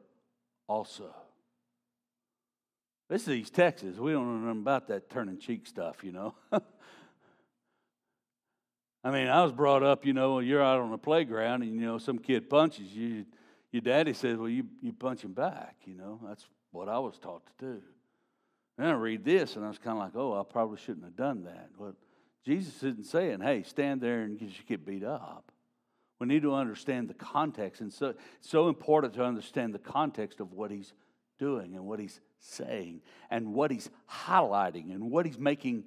also. 0.67 1.13
This 3.09 3.23
is 3.23 3.27
these 3.27 3.49
Texas. 3.49 3.97
We 3.97 4.11
don't 4.11 4.25
know 4.25 4.47
nothing 4.47 4.61
about 4.61 4.87
that 4.87 5.09
turning 5.09 5.39
cheek 5.39 5.67
stuff, 5.67 6.03
you 6.03 6.11
know. 6.11 6.35
I 9.03 9.11
mean, 9.11 9.27
I 9.27 9.43
was 9.43 9.51
brought 9.51 9.83
up, 9.83 10.05
you 10.05 10.13
know, 10.13 10.39
you're 10.39 10.63
out 10.63 10.79
on 10.79 10.91
the 10.91 10.97
playground 10.97 11.63
and, 11.63 11.75
you 11.75 11.81
know, 11.81 11.97
some 11.97 12.19
kid 12.19 12.49
punches 12.49 12.93
you. 12.93 13.25
Your 13.71 13.81
daddy 13.81 14.13
says, 14.13 14.37
well, 14.37 14.47
you, 14.47 14.65
you 14.81 14.93
punch 14.93 15.23
him 15.23 15.33
back, 15.33 15.75
you 15.85 15.95
know. 15.95 16.19
That's 16.25 16.45
what 16.71 16.87
I 16.87 16.99
was 16.99 17.17
taught 17.19 17.45
to 17.45 17.53
do. 17.65 17.81
And 18.77 18.87
I 18.87 18.91
read 18.91 19.25
this 19.25 19.55
and 19.57 19.65
I 19.65 19.67
was 19.67 19.77
kind 19.77 19.97
of 19.97 20.03
like, 20.03 20.15
oh, 20.15 20.39
I 20.39 20.43
probably 20.49 20.77
shouldn't 20.77 21.03
have 21.03 21.17
done 21.17 21.43
that. 21.43 21.69
Jesus 22.45 22.75
isn't 22.83 23.05
saying, 23.05 23.39
hey, 23.39 23.63
stand 23.63 24.01
there 24.01 24.21
and 24.21 24.41
you 24.41 24.49
get 24.67 24.85
beat 24.85 25.03
up. 25.03 25.51
We 26.19 26.27
need 26.27 26.43
to 26.43 26.53
understand 26.53 27.07
the 27.09 27.13
context. 27.13 27.81
And 27.81 27.91
so 27.91 28.07
it's 28.07 28.49
so 28.49 28.69
important 28.69 29.13
to 29.15 29.23
understand 29.23 29.73
the 29.73 29.79
context 29.79 30.39
of 30.39 30.53
what 30.53 30.71
he's 30.71 30.93
doing 31.39 31.75
and 31.75 31.85
what 31.85 31.99
he's 31.99 32.19
saying 32.39 33.01
and 33.29 33.53
what 33.53 33.71
he's 33.71 33.89
highlighting 34.09 34.93
and 34.93 35.09
what 35.11 35.25
he's 35.25 35.39
making 35.39 35.85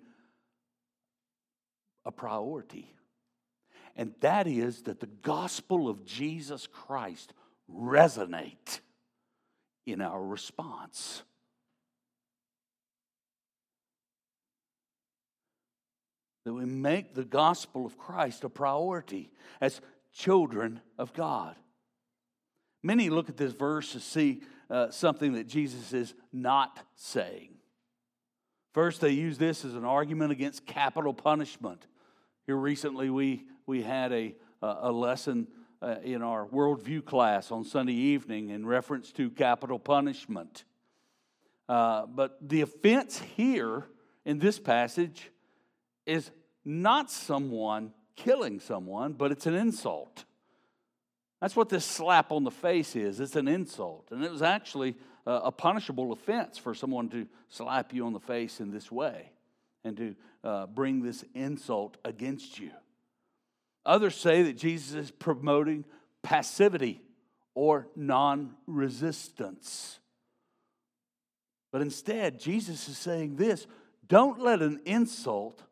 a 2.04 2.12
priority. 2.12 2.94
And 3.94 4.14
that 4.20 4.46
is 4.46 4.82
that 4.82 5.00
the 5.00 5.06
gospel 5.06 5.88
of 5.88 6.04
Jesus 6.04 6.66
Christ 6.66 7.32
resonate 7.72 8.80
in 9.86 10.00
our 10.00 10.22
response. 10.22 11.22
That 16.46 16.54
we 16.54 16.64
make 16.64 17.12
the 17.12 17.24
gospel 17.24 17.84
of 17.84 17.98
Christ 17.98 18.44
a 18.44 18.48
priority 18.48 19.32
as 19.60 19.80
children 20.12 20.80
of 20.96 21.12
God. 21.12 21.56
Many 22.84 23.10
look 23.10 23.28
at 23.28 23.36
this 23.36 23.52
verse 23.52 23.90
to 23.94 24.00
see 24.00 24.42
uh, 24.70 24.90
something 24.90 25.32
that 25.32 25.48
Jesus 25.48 25.92
is 25.92 26.14
not 26.32 26.78
saying. 26.94 27.54
First, 28.72 29.00
they 29.00 29.10
use 29.10 29.38
this 29.38 29.64
as 29.64 29.74
an 29.74 29.84
argument 29.84 30.30
against 30.30 30.66
capital 30.66 31.12
punishment. 31.12 31.84
Here 32.46 32.54
recently, 32.54 33.10
we, 33.10 33.42
we 33.66 33.82
had 33.82 34.12
a, 34.12 34.36
a 34.62 34.92
lesson 34.92 35.48
uh, 35.82 35.96
in 36.04 36.22
our 36.22 36.46
worldview 36.46 37.04
class 37.04 37.50
on 37.50 37.64
Sunday 37.64 37.94
evening 37.94 38.50
in 38.50 38.64
reference 38.64 39.10
to 39.14 39.30
capital 39.30 39.80
punishment. 39.80 40.62
Uh, 41.68 42.06
but 42.06 42.38
the 42.40 42.60
offense 42.60 43.20
here 43.34 43.88
in 44.24 44.38
this 44.38 44.60
passage 44.60 45.32
is 46.06 46.30
not 46.66 47.10
someone 47.10 47.92
killing 48.16 48.60
someone, 48.60 49.12
but 49.12 49.30
it's 49.30 49.46
an 49.46 49.54
insult. 49.54 50.24
That's 51.40 51.54
what 51.54 51.68
this 51.68 51.84
slap 51.84 52.32
on 52.32 52.44
the 52.44 52.50
face 52.50 52.96
is. 52.96 53.20
It's 53.20 53.36
an 53.36 53.46
insult. 53.46 54.08
And 54.10 54.24
it 54.24 54.30
was 54.30 54.42
actually 54.42 54.96
a 55.26 55.52
punishable 55.52 56.12
offense 56.12 56.58
for 56.58 56.74
someone 56.74 57.08
to 57.10 57.26
slap 57.48 57.92
you 57.92 58.06
on 58.06 58.12
the 58.12 58.20
face 58.20 58.60
in 58.60 58.70
this 58.70 58.90
way 58.90 59.30
and 59.84 59.96
to 59.96 60.14
uh, 60.44 60.66
bring 60.66 61.02
this 61.02 61.24
insult 61.34 61.96
against 62.04 62.58
you. 62.58 62.70
Others 63.84 64.16
say 64.16 64.42
that 64.42 64.56
Jesus 64.56 64.94
is 64.94 65.10
promoting 65.10 65.84
passivity 66.22 67.00
or 67.54 67.86
non 67.94 68.54
resistance. 68.66 70.00
But 71.70 71.82
instead, 71.82 72.40
Jesus 72.40 72.88
is 72.88 72.98
saying 72.98 73.36
this 73.36 73.66
don't 74.08 74.40
let 74.40 74.62
an 74.62 74.80
insult 74.84 75.62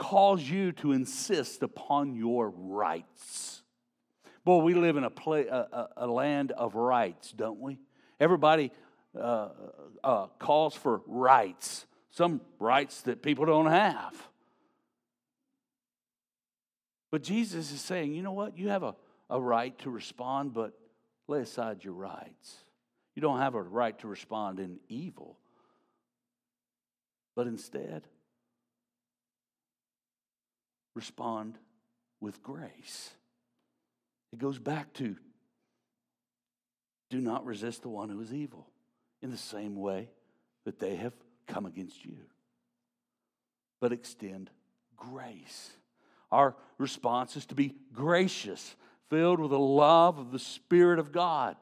cause 0.00 0.42
you 0.42 0.72
to 0.72 0.92
insist 0.92 1.62
upon 1.62 2.14
your 2.14 2.48
rights. 2.48 3.62
Boy, 4.44 4.62
we 4.62 4.72
live 4.72 4.96
in 4.96 5.04
a, 5.04 5.10
play, 5.10 5.46
a, 5.46 5.88
a 5.98 6.06
land 6.06 6.52
of 6.52 6.74
rights, 6.74 7.32
don't 7.32 7.60
we? 7.60 7.78
Everybody 8.18 8.72
uh, 9.14 9.50
uh, 10.02 10.26
calls 10.38 10.74
for 10.74 11.02
rights, 11.06 11.84
some 12.10 12.40
rights 12.58 13.02
that 13.02 13.22
people 13.22 13.44
don't 13.44 13.66
have. 13.66 14.14
But 17.10 17.22
Jesus 17.22 17.70
is 17.70 17.82
saying, 17.82 18.14
you 18.14 18.22
know 18.22 18.32
what? 18.32 18.56
You 18.56 18.70
have 18.70 18.82
a, 18.82 18.94
a 19.28 19.38
right 19.38 19.78
to 19.80 19.90
respond, 19.90 20.54
but 20.54 20.72
lay 21.28 21.40
aside 21.40 21.84
your 21.84 21.92
rights. 21.92 22.56
You 23.14 23.20
don't 23.20 23.38
have 23.38 23.54
a 23.54 23.62
right 23.62 23.98
to 23.98 24.08
respond 24.08 24.60
in 24.60 24.78
evil, 24.88 25.36
but 27.36 27.46
instead, 27.46 28.04
respond 30.94 31.58
with 32.20 32.42
grace. 32.42 33.10
It 34.32 34.38
goes 34.38 34.58
back 34.58 34.92
to 34.94 35.16
do 37.10 37.20
not 37.20 37.44
resist 37.44 37.82
the 37.82 37.88
one 37.88 38.08
who 38.08 38.20
is 38.20 38.32
evil 38.32 38.68
in 39.22 39.30
the 39.30 39.36
same 39.36 39.76
way 39.76 40.08
that 40.64 40.78
they 40.78 40.96
have 40.96 41.12
come 41.46 41.66
against 41.66 42.04
you, 42.04 42.16
but 43.80 43.92
extend 43.92 44.50
grace. 44.96 45.70
Our 46.30 46.54
response 46.78 47.36
is 47.36 47.46
to 47.46 47.56
be 47.56 47.74
gracious, 47.92 48.76
filled 49.08 49.40
with 49.40 49.50
the 49.50 49.58
love 49.58 50.18
of 50.18 50.30
the 50.30 50.38
Spirit 50.38 51.00
of 51.00 51.10
God. 51.10 51.56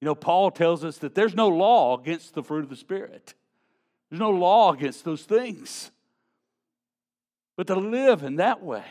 You 0.00 0.06
know, 0.06 0.14
Paul 0.14 0.50
tells 0.52 0.84
us 0.84 0.98
that 0.98 1.14
there's 1.14 1.34
no 1.34 1.48
law 1.48 1.98
against 1.98 2.34
the 2.34 2.44
fruit 2.44 2.62
of 2.62 2.70
the 2.70 2.76
Spirit, 2.76 3.34
there's 4.08 4.20
no 4.20 4.30
law 4.30 4.72
against 4.72 5.04
those 5.04 5.22
things. 5.22 5.90
But 7.60 7.66
to 7.66 7.74
live 7.74 8.22
in 8.22 8.36
that 8.36 8.62
way, 8.62 8.86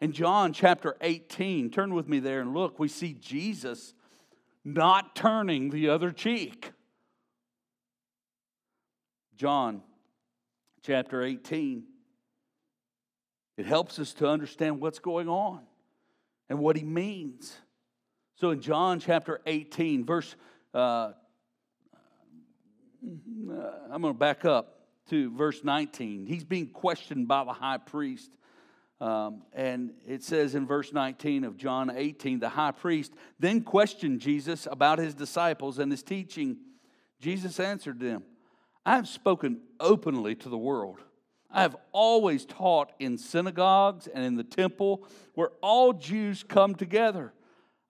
in 0.00 0.12
John 0.12 0.54
chapter 0.54 0.96
18, 1.02 1.68
turn 1.68 1.92
with 1.92 2.08
me 2.08 2.18
there 2.18 2.40
and 2.40 2.54
look, 2.54 2.78
we 2.78 2.88
see 2.88 3.12
Jesus 3.12 3.92
not 4.64 5.14
turning 5.14 5.68
the 5.68 5.90
other 5.90 6.10
cheek. 6.10 6.72
John 9.36 9.82
chapter 10.82 11.22
18. 11.22 11.84
It 13.58 13.66
helps 13.66 13.98
us 13.98 14.14
to 14.14 14.26
understand 14.26 14.80
what's 14.80 14.98
going 14.98 15.28
on 15.28 15.60
and 16.48 16.58
what 16.58 16.74
he 16.74 16.84
means. 16.84 17.54
So 18.36 18.48
in 18.48 18.62
John 18.62 18.98
chapter 18.98 19.42
18, 19.44 20.06
verse, 20.06 20.34
uh, 20.72 21.10
I'm 23.02 24.00
going 24.00 24.14
to 24.14 24.18
back 24.18 24.46
up 24.46 24.77
to 25.08 25.30
verse 25.36 25.64
19. 25.64 26.26
He's 26.26 26.44
being 26.44 26.68
questioned 26.68 27.28
by 27.28 27.44
the 27.44 27.52
high 27.52 27.78
priest. 27.78 28.30
Um, 29.00 29.42
and 29.52 29.92
it 30.06 30.24
says 30.24 30.54
in 30.54 30.66
verse 30.66 30.92
19 30.92 31.44
of 31.44 31.56
John 31.56 31.90
18, 31.94 32.40
the 32.40 32.48
high 32.48 32.72
priest 32.72 33.12
then 33.38 33.60
questioned 33.62 34.20
Jesus 34.20 34.66
about 34.70 34.98
his 34.98 35.14
disciples 35.14 35.78
and 35.78 35.92
his 35.92 36.02
teaching. 36.02 36.56
Jesus 37.20 37.60
answered 37.60 38.00
them, 38.00 38.24
I 38.84 38.96
have 38.96 39.06
spoken 39.06 39.60
openly 39.78 40.34
to 40.36 40.48
the 40.48 40.58
world. 40.58 40.98
I 41.50 41.62
have 41.62 41.76
always 41.92 42.44
taught 42.44 42.92
in 42.98 43.18
synagogues 43.18 44.06
and 44.06 44.24
in 44.24 44.34
the 44.36 44.44
temple 44.44 45.06
where 45.34 45.50
all 45.62 45.92
Jews 45.92 46.42
come 46.42 46.74
together. 46.74 47.32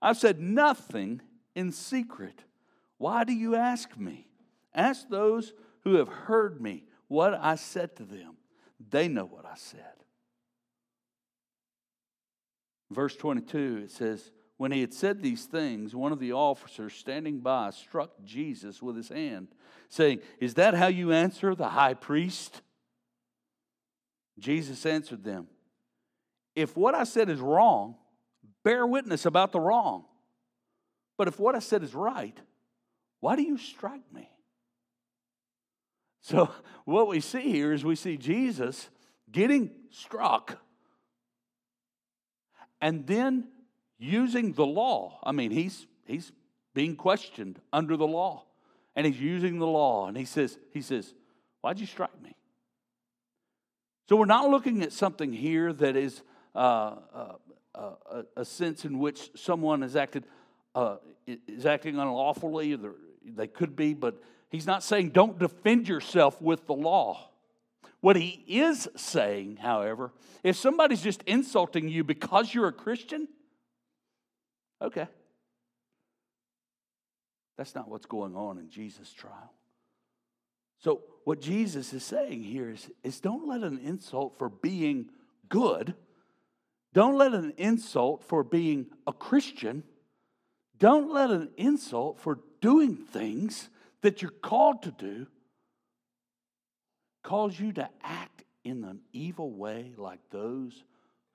I've 0.00 0.18
said 0.18 0.40
nothing 0.40 1.22
in 1.54 1.72
secret. 1.72 2.44
Why 2.98 3.24
do 3.24 3.32
you 3.32 3.56
ask 3.56 3.96
me? 3.96 4.28
Ask 4.74 5.08
those 5.08 5.54
who 5.82 5.94
have 5.94 6.08
heard 6.08 6.60
me 6.60 6.84
what 7.08 7.34
I 7.34 7.56
said 7.56 7.96
to 7.96 8.04
them. 8.04 8.36
They 8.90 9.08
know 9.08 9.24
what 9.24 9.44
I 9.44 9.56
said. 9.56 9.82
Verse 12.90 13.16
22, 13.16 13.82
it 13.84 13.90
says, 13.90 14.30
When 14.56 14.72
he 14.72 14.80
had 14.80 14.94
said 14.94 15.22
these 15.22 15.44
things, 15.44 15.94
one 15.94 16.12
of 16.12 16.20
the 16.20 16.32
officers 16.32 16.94
standing 16.94 17.40
by 17.40 17.70
struck 17.70 18.12
Jesus 18.24 18.80
with 18.80 18.96
his 18.96 19.08
hand, 19.08 19.48
saying, 19.88 20.20
Is 20.38 20.54
that 20.54 20.74
how 20.74 20.86
you 20.86 21.12
answer 21.12 21.54
the 21.54 21.68
high 21.68 21.94
priest? 21.94 22.62
Jesus 24.38 24.86
answered 24.86 25.24
them, 25.24 25.48
If 26.54 26.76
what 26.76 26.94
I 26.94 27.04
said 27.04 27.28
is 27.28 27.40
wrong, 27.40 27.96
bear 28.64 28.86
witness 28.86 29.26
about 29.26 29.52
the 29.52 29.60
wrong. 29.60 30.04
But 31.16 31.28
if 31.28 31.40
what 31.40 31.56
I 31.56 31.58
said 31.58 31.82
is 31.82 31.94
right, 31.94 32.38
why 33.20 33.34
do 33.34 33.42
you 33.42 33.58
strike 33.58 34.12
me? 34.12 34.30
So, 36.20 36.50
what 36.84 37.08
we 37.08 37.20
see 37.20 37.42
here 37.42 37.72
is 37.72 37.84
we 37.84 37.96
see 37.96 38.16
Jesus 38.16 38.88
getting 39.30 39.70
struck 39.90 40.58
and 42.80 43.06
then 43.06 43.48
using 43.98 44.52
the 44.52 44.66
law. 44.66 45.18
I 45.22 45.32
mean, 45.32 45.50
he's, 45.50 45.86
he's 46.06 46.32
being 46.74 46.96
questioned 46.96 47.60
under 47.72 47.96
the 47.96 48.06
law. 48.06 48.44
And 48.94 49.06
he's 49.06 49.20
using 49.20 49.58
the 49.58 49.66
law. 49.66 50.08
And 50.08 50.16
he 50.16 50.24
says, 50.24 50.58
he 50.72 50.82
says, 50.82 51.14
Why'd 51.60 51.80
you 51.80 51.86
strike 51.86 52.20
me? 52.22 52.34
So 54.08 54.16
we're 54.16 54.26
not 54.26 54.48
looking 54.48 54.82
at 54.82 54.92
something 54.92 55.32
here 55.32 55.72
that 55.72 55.96
is 55.96 56.22
uh, 56.54 56.96
uh, 57.14 57.32
uh, 57.74 58.22
a 58.36 58.44
sense 58.44 58.84
in 58.84 58.98
which 58.98 59.30
someone 59.36 59.82
has 59.82 59.96
acted 59.96 60.24
uh, 60.74 60.96
is 61.26 61.66
acting 61.66 61.98
unlawfully. 61.98 62.78
They 63.24 63.48
could 63.48 63.76
be, 63.76 63.92
but 63.92 64.22
he's 64.50 64.66
not 64.66 64.82
saying 64.82 65.10
don't 65.10 65.38
defend 65.38 65.88
yourself 65.88 66.40
with 66.40 66.66
the 66.66 66.74
law. 66.74 67.28
What 68.00 68.16
he 68.16 68.44
is 68.46 68.88
saying, 68.96 69.56
however, 69.56 70.12
if 70.44 70.56
somebody's 70.56 71.02
just 71.02 71.22
insulting 71.24 71.88
you 71.88 72.04
because 72.04 72.54
you're 72.54 72.68
a 72.68 72.72
Christian, 72.72 73.26
okay. 74.80 75.08
That's 77.56 77.74
not 77.74 77.88
what's 77.88 78.06
going 78.06 78.36
on 78.36 78.58
in 78.58 78.70
Jesus' 78.70 79.12
trial. 79.12 79.52
So, 80.80 81.02
what 81.24 81.40
Jesus 81.40 81.92
is 81.92 82.04
saying 82.04 82.44
here 82.44 82.70
is, 82.70 82.88
is 83.02 83.18
don't 83.18 83.48
let 83.48 83.62
an 83.62 83.80
insult 83.82 84.38
for 84.38 84.48
being 84.48 85.10
good, 85.48 85.94
don't 86.94 87.18
let 87.18 87.34
an 87.34 87.52
insult 87.56 88.22
for 88.22 88.44
being 88.44 88.86
a 89.08 89.12
Christian, 89.12 89.82
don't 90.78 91.12
let 91.12 91.30
an 91.30 91.50
insult 91.56 92.20
for 92.20 92.38
doing 92.60 92.94
things 92.94 93.68
that 94.02 94.22
you're 94.22 94.30
called 94.30 94.82
to 94.82 94.90
do 94.90 95.26
cause 97.24 97.58
you 97.58 97.72
to 97.72 97.88
act 98.02 98.44
in 98.64 98.84
an 98.84 99.00
evil 99.12 99.52
way 99.52 99.92
like 99.96 100.20
those 100.30 100.84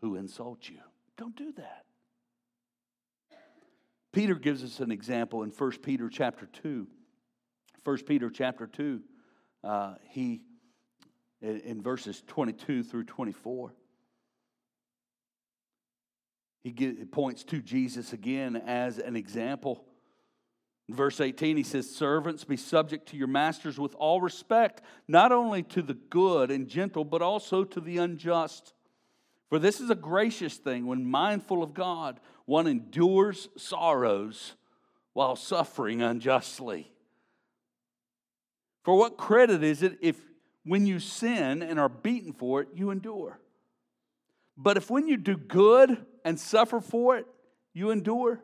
who 0.01 0.15
insult 0.15 0.69
you. 0.69 0.79
Don't 1.17 1.35
do 1.35 1.51
that. 1.53 1.85
Peter 4.11 4.35
gives 4.35 4.63
us 4.63 4.79
an 4.79 4.91
example 4.91 5.43
in 5.43 5.49
1 5.49 5.71
Peter 5.83 6.09
chapter 6.09 6.45
2. 6.45 6.87
1 7.83 7.97
Peter 8.03 8.29
chapter 8.29 8.67
2, 8.67 9.01
uh, 9.63 9.95
he, 10.09 10.41
in, 11.41 11.81
verses 11.81 12.23
22 12.27 12.83
through 12.83 13.03
24, 13.03 13.73
he, 16.63 16.71
get, 16.71 16.97
he 16.97 17.05
points 17.05 17.43
to 17.43 17.61
Jesus 17.61 18.13
again 18.13 18.55
as 18.55 18.99
an 18.99 19.15
example 19.15 19.83
in 20.89 20.95
verse 20.95 21.21
18, 21.21 21.55
he 21.55 21.63
says, 21.63 21.89
Servants, 21.89 22.43
be 22.43 22.57
subject 22.57 23.09
to 23.09 23.17
your 23.17 23.27
masters 23.27 23.79
with 23.79 23.95
all 23.95 24.19
respect, 24.19 24.81
not 25.07 25.31
only 25.31 25.63
to 25.63 25.81
the 25.81 25.93
good 25.93 26.51
and 26.51 26.67
gentle, 26.67 27.05
but 27.05 27.21
also 27.21 27.63
to 27.63 27.79
the 27.79 27.97
unjust. 27.97 28.73
For 29.49 29.59
this 29.59 29.79
is 29.79 29.89
a 29.89 29.95
gracious 29.95 30.57
thing 30.57 30.85
when 30.85 31.05
mindful 31.05 31.63
of 31.63 31.73
God, 31.73 32.19
one 32.45 32.67
endures 32.67 33.47
sorrows 33.55 34.53
while 35.13 35.35
suffering 35.35 36.01
unjustly. 36.01 36.91
For 38.83 38.97
what 38.97 39.15
credit 39.15 39.63
is 39.63 39.83
it 39.83 39.97
if 40.01 40.19
when 40.65 40.85
you 40.85 40.99
sin 40.99 41.61
and 41.61 41.79
are 41.79 41.87
beaten 41.87 42.33
for 42.33 42.61
it, 42.61 42.69
you 42.73 42.89
endure? 42.89 43.39
But 44.57 44.75
if 44.75 44.89
when 44.89 45.07
you 45.07 45.15
do 45.15 45.37
good 45.37 46.05
and 46.25 46.37
suffer 46.37 46.81
for 46.81 47.17
it, 47.17 47.25
you 47.73 47.91
endure, 47.91 48.43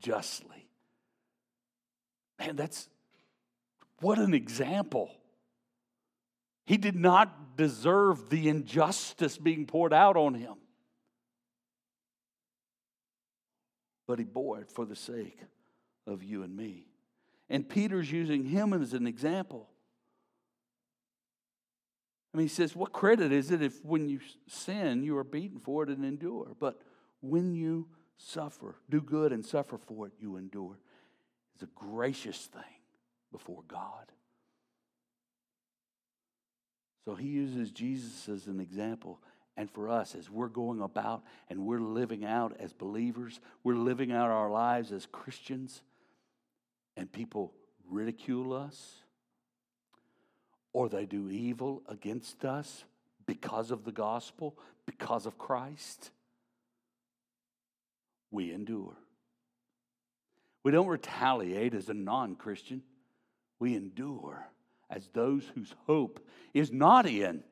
justly. 0.00 0.68
Man, 2.38 2.56
that's 2.56 2.88
what 4.00 4.18
an 4.18 4.34
example. 4.34 5.10
He 6.66 6.76
did 6.76 6.96
not 6.96 7.56
deserve 7.56 8.28
the 8.28 8.48
injustice 8.48 9.38
being 9.38 9.66
poured 9.66 9.92
out 9.92 10.16
on 10.16 10.34
him, 10.34 10.54
but 14.06 14.18
he 14.18 14.24
bore 14.24 14.60
it 14.60 14.70
for 14.70 14.84
the 14.84 14.96
sake 14.96 15.38
of 16.06 16.22
you 16.22 16.42
and 16.42 16.54
me. 16.56 16.86
And 17.48 17.68
Peter's 17.68 18.10
using 18.10 18.44
him 18.44 18.72
as 18.72 18.92
an 18.92 19.06
example. 19.06 19.68
I 22.34 22.38
mean, 22.38 22.48
he 22.48 22.52
says, 22.52 22.76
What 22.76 22.92
credit 22.92 23.32
is 23.32 23.50
it 23.50 23.62
if 23.62 23.82
when 23.84 24.08
you 24.08 24.20
sin, 24.46 25.02
you 25.02 25.16
are 25.16 25.24
beaten 25.24 25.58
for 25.58 25.84
it 25.84 25.88
and 25.88 26.04
endure? 26.04 26.54
But 26.58 26.82
when 27.22 27.54
you 27.54 27.88
suffer, 28.16 28.76
do 28.88 29.00
good 29.00 29.32
and 29.32 29.44
suffer 29.44 29.78
for 29.78 30.06
it, 30.06 30.12
you 30.20 30.36
endure. 30.36 30.78
It's 31.54 31.62
a 31.62 31.68
gracious 31.74 32.46
thing 32.46 32.62
before 33.32 33.62
God. 33.68 34.12
So 37.04 37.14
he 37.14 37.28
uses 37.28 37.70
Jesus 37.70 38.28
as 38.28 38.46
an 38.46 38.60
example. 38.60 39.20
And 39.56 39.70
for 39.70 39.88
us, 39.88 40.14
as 40.14 40.28
we're 40.28 40.48
going 40.48 40.82
about 40.82 41.22
and 41.48 41.64
we're 41.64 41.80
living 41.80 42.24
out 42.24 42.56
as 42.58 42.72
believers, 42.72 43.40
we're 43.64 43.74
living 43.74 44.12
out 44.12 44.30
our 44.30 44.50
lives 44.50 44.92
as 44.92 45.06
Christians, 45.06 45.82
and 46.96 47.10
people 47.10 47.52
ridicule 47.88 48.52
us 48.52 48.96
or 50.72 50.90
they 50.90 51.06
do 51.06 51.30
evil 51.30 51.82
against 51.88 52.44
us 52.44 52.84
because 53.24 53.70
of 53.70 53.84
the 53.84 53.92
gospel, 53.92 54.58
because 54.84 55.24
of 55.24 55.38
Christ, 55.38 56.10
we 58.36 58.52
endure. 58.52 58.94
We 60.62 60.70
don't 60.70 60.86
retaliate 60.86 61.74
as 61.74 61.88
a 61.88 61.94
non 61.94 62.36
Christian, 62.36 62.82
we 63.58 63.74
endure 63.74 64.46
as 64.90 65.08
those 65.12 65.50
whose 65.54 65.74
hope 65.86 66.24
is 66.52 66.70
not 66.70 67.06
in 67.06 67.42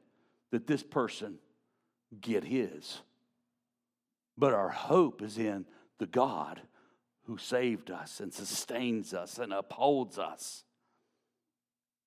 that 0.53 0.67
this 0.67 0.83
person 0.83 1.39
get 2.21 2.45
his, 2.45 3.01
but 4.37 4.53
our 4.53 4.69
hope 4.69 5.23
is 5.23 5.39
in 5.39 5.65
the 5.99 6.07
God 6.07 6.61
who 7.23 7.39
saved 7.39 7.91
us 7.91 8.21
and 8.21 8.33
sustains 8.33 9.15
us 9.15 9.39
and 9.39 9.53
upholds 9.53 10.19
us 10.19 10.65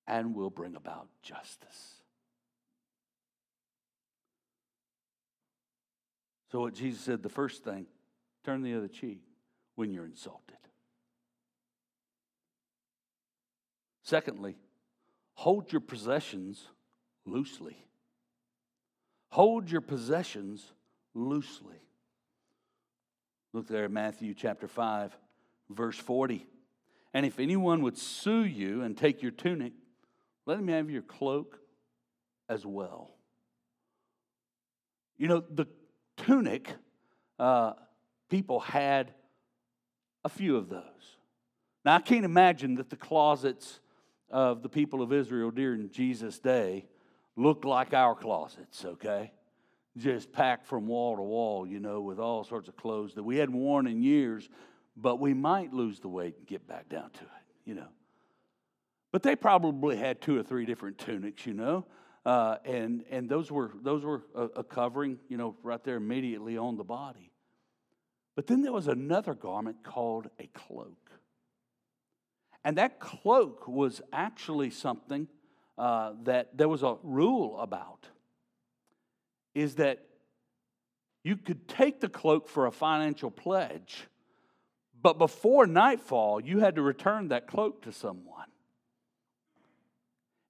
and 0.06 0.34
will 0.36 0.50
bring 0.50 0.76
about 0.76 1.08
justice. 1.20 1.94
So, 6.52 6.60
what 6.60 6.74
Jesus 6.74 7.00
said, 7.00 7.22
the 7.22 7.28
first 7.28 7.64
thing, 7.64 7.86
turn 8.48 8.62
the 8.62 8.74
other 8.74 8.88
cheek 8.88 9.20
when 9.74 9.92
you're 9.92 10.06
insulted. 10.06 10.56
Secondly, 14.02 14.56
hold 15.34 15.70
your 15.70 15.82
possessions 15.82 16.64
loosely. 17.26 17.76
Hold 19.32 19.70
your 19.70 19.82
possessions 19.82 20.72
loosely. 21.12 21.82
Look 23.52 23.68
there 23.68 23.84
at 23.84 23.90
Matthew 23.90 24.32
chapter 24.32 24.66
5, 24.66 25.14
verse 25.68 25.98
40. 25.98 26.46
And 27.12 27.26
if 27.26 27.38
anyone 27.38 27.82
would 27.82 27.98
sue 27.98 28.46
you 28.46 28.80
and 28.80 28.96
take 28.96 29.20
your 29.20 29.32
tunic, 29.32 29.74
let 30.46 30.58
him 30.58 30.68
have 30.68 30.88
your 30.88 31.02
cloak 31.02 31.58
as 32.48 32.64
well. 32.64 33.10
You 35.18 35.28
know, 35.28 35.44
the 35.50 35.66
tunic, 36.16 36.74
uh, 37.38 37.74
people 38.28 38.60
had 38.60 39.12
a 40.24 40.28
few 40.28 40.56
of 40.56 40.68
those. 40.68 40.82
Now, 41.84 41.96
I 41.96 42.00
can't 42.00 42.24
imagine 42.24 42.74
that 42.76 42.90
the 42.90 42.96
closets 42.96 43.80
of 44.30 44.62
the 44.62 44.68
people 44.68 45.00
of 45.02 45.12
Israel 45.12 45.50
during 45.50 45.90
Jesus' 45.90 46.38
day 46.38 46.86
looked 47.36 47.64
like 47.64 47.94
our 47.94 48.14
closets, 48.14 48.84
okay? 48.84 49.32
Just 49.96 50.32
packed 50.32 50.66
from 50.66 50.86
wall 50.86 51.16
to 51.16 51.22
wall, 51.22 51.66
you 51.66 51.80
know, 51.80 52.00
with 52.00 52.18
all 52.18 52.44
sorts 52.44 52.68
of 52.68 52.76
clothes 52.76 53.14
that 53.14 53.22
we 53.22 53.36
hadn't 53.36 53.56
worn 53.56 53.86
in 53.86 54.02
years, 54.02 54.48
but 54.96 55.18
we 55.18 55.32
might 55.34 55.72
lose 55.72 56.00
the 56.00 56.08
weight 56.08 56.36
and 56.38 56.46
get 56.46 56.66
back 56.66 56.88
down 56.88 57.10
to 57.10 57.22
it, 57.22 57.44
you 57.64 57.74
know. 57.74 57.88
But 59.12 59.22
they 59.22 59.36
probably 59.36 59.96
had 59.96 60.20
two 60.20 60.38
or 60.38 60.42
three 60.42 60.66
different 60.66 60.98
tunics, 60.98 61.46
you 61.46 61.54
know. 61.54 61.86
Uh, 62.26 62.56
and 62.64 63.04
and 63.10 63.28
those 63.28 63.50
were 63.50 63.70
those 63.82 64.04
were 64.04 64.22
a, 64.34 64.42
a 64.56 64.64
covering, 64.64 65.18
you 65.28 65.38
know, 65.38 65.56
right 65.62 65.82
there 65.82 65.96
immediately 65.96 66.58
on 66.58 66.76
the 66.76 66.84
body. 66.84 67.27
But 68.38 68.46
then 68.46 68.62
there 68.62 68.72
was 68.72 68.86
another 68.86 69.34
garment 69.34 69.82
called 69.82 70.30
a 70.38 70.46
cloak. 70.54 71.10
And 72.62 72.78
that 72.78 73.00
cloak 73.00 73.66
was 73.66 74.00
actually 74.12 74.70
something 74.70 75.26
uh, 75.76 76.12
that 76.22 76.56
there 76.56 76.68
was 76.68 76.84
a 76.84 76.98
rule 77.02 77.58
about 77.58 78.06
is 79.56 79.74
that 79.74 80.04
you 81.24 81.36
could 81.36 81.66
take 81.66 82.00
the 82.00 82.08
cloak 82.08 82.48
for 82.48 82.66
a 82.66 82.70
financial 82.70 83.32
pledge, 83.32 84.06
but 85.02 85.18
before 85.18 85.66
nightfall, 85.66 86.40
you 86.40 86.60
had 86.60 86.76
to 86.76 86.82
return 86.82 87.26
that 87.30 87.48
cloak 87.48 87.82
to 87.82 87.92
someone. 87.92 88.46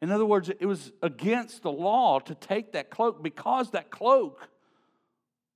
In 0.02 0.10
other 0.10 0.26
words, 0.26 0.50
it 0.50 0.66
was 0.66 0.92
against 1.02 1.62
the 1.62 1.72
law 1.72 2.18
to 2.18 2.34
take 2.34 2.72
that 2.72 2.90
cloak 2.90 3.22
because 3.22 3.70
that 3.70 3.90
cloak 3.90 4.46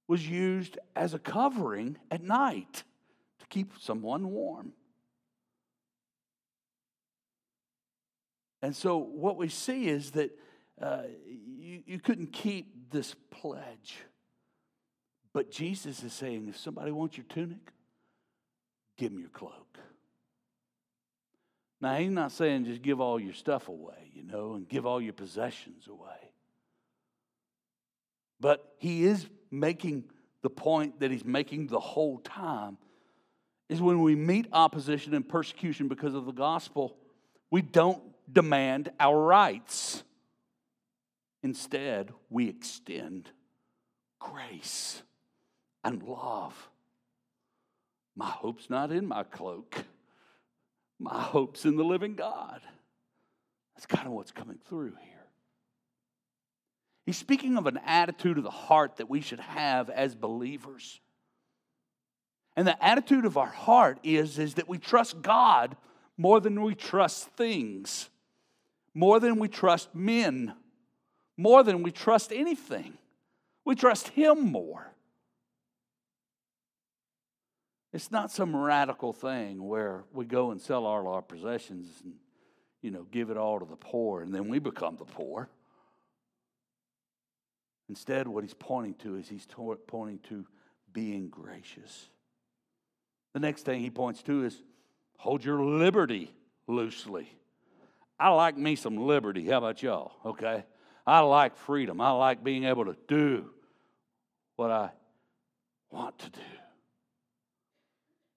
was 0.09 0.29
used 0.29 0.79
as 0.95 1.15
a 1.15 1.19
covering 1.19 1.97
at 2.11 2.23
night 2.23 2.83
to 3.39 3.47
keep 3.49 3.73
someone 3.81 4.31
warm. 4.31 4.73
And 8.63 8.77
so 8.77 8.97
what 8.99 9.37
we 9.37 9.49
see 9.49 9.89
is 9.89 10.13
that 10.13 10.31
uh, 10.81 11.03
you, 11.27 11.83
you 11.87 11.99
couldn't 11.99 12.33
keep 12.33 12.91
this 12.91 13.15
pledge. 13.31 13.99
But 15.33 15.51
Jesus 15.51 16.03
is 16.03 16.13
saying 16.13 16.47
if 16.49 16.59
somebody 16.59 16.93
wants 16.93 17.17
your 17.17 17.27
tunic, 17.29 17.73
give 18.97 19.11
them 19.11 19.21
your 19.21 19.31
cloak. 19.31 19.79
Now, 21.81 21.97
he's 21.97 22.11
not 22.13 22.31
saying 22.31 22.67
just 22.67 22.83
give 22.83 23.01
all 23.01 23.19
your 23.19 23.33
stuff 23.33 23.69
away, 23.69 24.13
you 24.15 24.23
know, 24.23 24.55
and 24.55 24.69
give 24.69 24.87
all 24.87 25.01
your 25.01 25.15
possessions 25.15 25.89
away. 25.89 26.31
But 28.39 28.75
he 28.79 29.05
is 29.05 29.27
making 29.53 30.05
the 30.43 30.51
point 30.51 31.01
that 31.01 31.11
he's 31.11 31.25
making 31.25 31.69
the 31.69 31.79
whole 31.79 32.19
time 32.19 32.79
is 33.69 33.81
when 33.81 34.03
we 34.03 34.15
meet 34.15 34.49
opposition 34.53 35.15
and 35.15 35.29
persecution 35.29 35.89
because 35.89 36.15
of 36.15 36.27
the 36.27 36.33
gospel, 36.33 36.97
we 37.51 37.63
don't 37.63 38.03
demand 38.31 38.91
our 38.99 39.19
rights. 39.19 40.03
Instead, 41.43 42.13
we 42.29 42.49
extend 42.49 43.31
grace 44.19 45.03
and 45.85 46.03
love. 46.03 46.69
My 48.15 48.27
hope's 48.27 48.69
not 48.69 48.93
in 48.93 49.07
my 49.07 49.23
cloak. 49.23 49.85
My 50.99 51.21
hope's 51.21 51.65
in 51.65 51.77
the 51.77 51.85
living 51.85 52.15
God. 52.15 52.61
That's 53.75 53.87
kind 53.87 54.07
of 54.07 54.13
what's 54.13 54.33
coming 54.33 54.59
through 54.69 54.93
here. 55.03 55.12
He's 57.05 57.19
speaking 57.19 57.57
of 57.57 57.67
an 57.67 57.81
attitude 57.85 58.39
of 58.39 58.45
the 58.45 58.51
heart 58.51 58.97
that 58.97 59.11
we 59.11 59.21
should 59.21 59.41
have 59.41 59.91
as 59.91 60.15
believers. 60.15 61.01
And 62.57 62.67
the 62.67 62.85
attitude 62.85 63.25
of 63.25 63.37
our 63.37 63.47
heart 63.47 63.99
is, 64.03 64.39
is 64.39 64.55
that 64.55 64.69
we 64.69 64.79
trust 64.79 65.23
God 65.23 65.77
more 66.17 66.41
than 66.41 66.63
we 66.63 66.75
trust 66.75 67.29
things 67.31 68.11
more 68.95 69.21
than 69.21 69.39
we 69.39 69.49
trust 69.49 69.95
men, 69.95 70.55
more 71.37 71.63
than 71.63 71.83
we 71.83 71.91
trust 71.91 72.33
anything. 72.33 72.99
We 73.65 73.75
trust 73.75 74.09
Him 74.09 74.41
more. 74.53 74.93
It's 77.93 78.11
not 78.11 78.31
some 78.31 78.57
radical 78.57 79.13
thing 79.13 79.67
where 79.67 80.05
we 80.13 80.25
go 80.25 80.51
and 80.51 80.61
sell 80.61 80.87
all 80.87 81.07
our 81.09 81.23
possessions 81.23 81.89
and, 82.03 82.15
you 82.81 82.91
know, 82.91 83.07
give 83.11 83.31
it 83.31 83.37
all 83.37 83.61
to 83.61 83.67
the 83.67 83.77
poor 83.77 84.23
and 84.23 84.35
then 84.35 84.49
we 84.49 84.59
become 84.59 84.97
the 84.97 85.05
poor. 85.05 85.49
Instead, 87.93 88.27
what 88.27 88.43
he's 88.43 88.55
pointing 88.55 88.95
to 88.95 89.17
is 89.17 89.29
he's 89.29 89.47
pointing 89.87 90.19
to 90.21 90.47
being 90.95 91.29
gracious. 91.29 92.09
The 93.35 93.41
next 93.41 93.67
thing 93.67 93.83
he 93.83 93.91
points 93.91 94.23
to 94.23 94.47
is 94.47 94.63
hold 95.19 95.45
your 95.45 95.63
liberty 95.63 96.35
loosely. 96.67 97.31
I 98.19 98.31
like 98.31 98.57
me 98.57 98.77
some 98.77 98.97
liberty. 98.97 99.47
How 99.51 99.59
about 99.59 99.83
y'all? 99.83 100.13
Okay. 100.25 100.65
I 101.07 101.21
like 101.21 101.55
freedom. 101.55 102.01
I 102.01 102.13
like 102.13 102.43
being 102.43 102.65
able 102.65 102.87
to 102.87 102.97
do 103.09 103.51
what 104.57 104.71
I 104.71 104.91
want 105.91 106.19
to 106.21 106.31
do. 106.31 106.41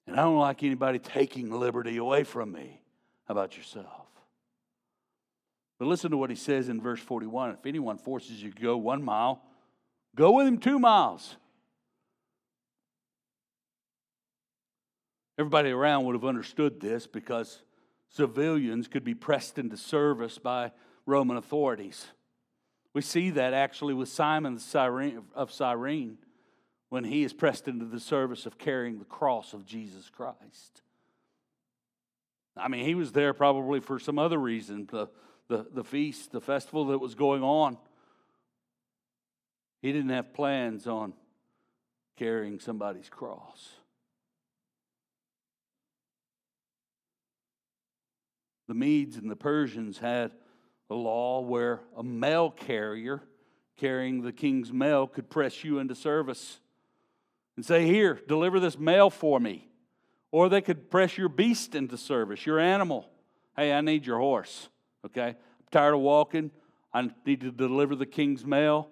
And 0.06 0.20
I 0.20 0.24
don't 0.24 0.38
like 0.38 0.64
anybody 0.64 1.00
taking 1.00 1.50
liberty 1.50 1.96
away 1.96 2.26
from 2.26 2.52
me. 2.52 2.82
How 3.26 3.32
about 3.32 3.56
yourself? 3.56 4.05
But 5.78 5.88
listen 5.88 6.12
to 6.12 6.18
what 6.18 6.30
he 6.30 6.36
says 6.36 6.70
in 6.70 6.82
verse 6.82 7.02
41. 7.02 7.52
If 7.52 7.66
anyone 7.66 7.98
forces 7.98 8.42
you 8.42 8.52
to 8.52 8.62
go 8.62 8.78
one 8.78 9.04
mile, 9.04 9.42
go 10.16 10.32
with 10.32 10.48
him 10.48 10.58
two 10.58 10.80
miles. 10.80 11.36
Everybody 15.38 15.72
around 15.72 16.06
would 16.06 16.16
have 16.16 16.24
understood 16.24 16.80
this 16.80 17.08
because 17.08 17.62
civilians 18.10 18.88
could 18.88 19.04
be 19.04 19.14
pressed 19.14 19.60
into 19.60 19.76
service 19.76 20.38
by 20.38 20.72
Roman 21.06 21.36
authorities. 21.36 22.08
We 22.94 23.02
see 23.02 23.32
that 23.32 23.54
actually 23.54 23.94
with 23.94 24.08
Simon 24.08 24.58
of 25.36 25.52
Cyrene 25.52 26.18
when 26.88 27.04
he 27.04 27.24
is 27.24 27.34
pressed 27.34 27.68
into 27.68 27.84
the 27.84 28.00
service 28.00 28.46
of 28.46 28.58
carrying 28.58 29.00
the 29.00 29.06
cross 29.06 29.54
of 29.54 29.66
Jesus 29.66 30.10
Christ. 30.10 30.82
I 32.56 32.70
mean, 32.70 32.86
he 32.86 32.96
was 32.96 33.12
there 33.12 33.34
probably 33.34 33.82
for 33.82 34.00
some 34.00 34.18
other 34.18 34.38
reason 34.38 34.88
the, 35.48 35.66
the 35.74 35.84
feast, 35.84 36.32
the 36.32 36.42
festival 36.42 36.86
that 36.88 37.00
was 37.00 37.16
going 37.16 37.44
on. 37.44 37.78
He 39.82 39.92
didn't 39.92 40.10
have 40.10 40.34
plans 40.34 40.88
on 40.88 41.14
carrying 42.18 42.60
somebody's 42.60 43.10
cross. 43.10 43.70
The 48.68 48.74
Medes 48.74 49.18
and 49.18 49.30
the 49.30 49.36
Persians 49.36 50.00
had 50.00 50.32
a 50.90 50.96
law 50.96 51.42
where 51.42 51.82
a 51.96 52.04
mail 52.04 52.50
carrier 52.50 53.22
carrying 53.78 54.22
the 54.22 54.32
king's 54.32 54.72
mail 54.72 55.06
could 55.08 55.30
press 55.30 55.64
you 55.64 55.80
into 55.80 55.94
service 55.94 56.60
and 57.56 57.66
say, 57.66 57.86
Here, 57.86 58.20
deliver 58.28 58.60
this 58.60 58.78
mail 58.78 59.10
for 59.10 59.40
me. 59.40 59.68
Or 60.32 60.50
they 60.50 60.62
could 60.62 60.90
press 60.90 61.18
your 61.18 61.30
beast 61.30 61.76
into 61.76 61.98
service, 61.98 62.46
your 62.46 62.60
animal. 62.60 63.10
Hey, 63.56 63.72
I 63.72 63.82
need 63.82 64.06
your 64.06 64.18
horse. 64.18 64.70
Okay? 65.06 65.30
I'm 65.30 65.36
tired 65.72 65.94
of 65.94 66.02
walking. 66.02 66.52
I 66.94 67.10
need 67.26 67.42
to 67.42 67.52
deliver 67.52 67.96
the 67.96 68.06
king's 68.06 68.46
mail. 68.46 68.90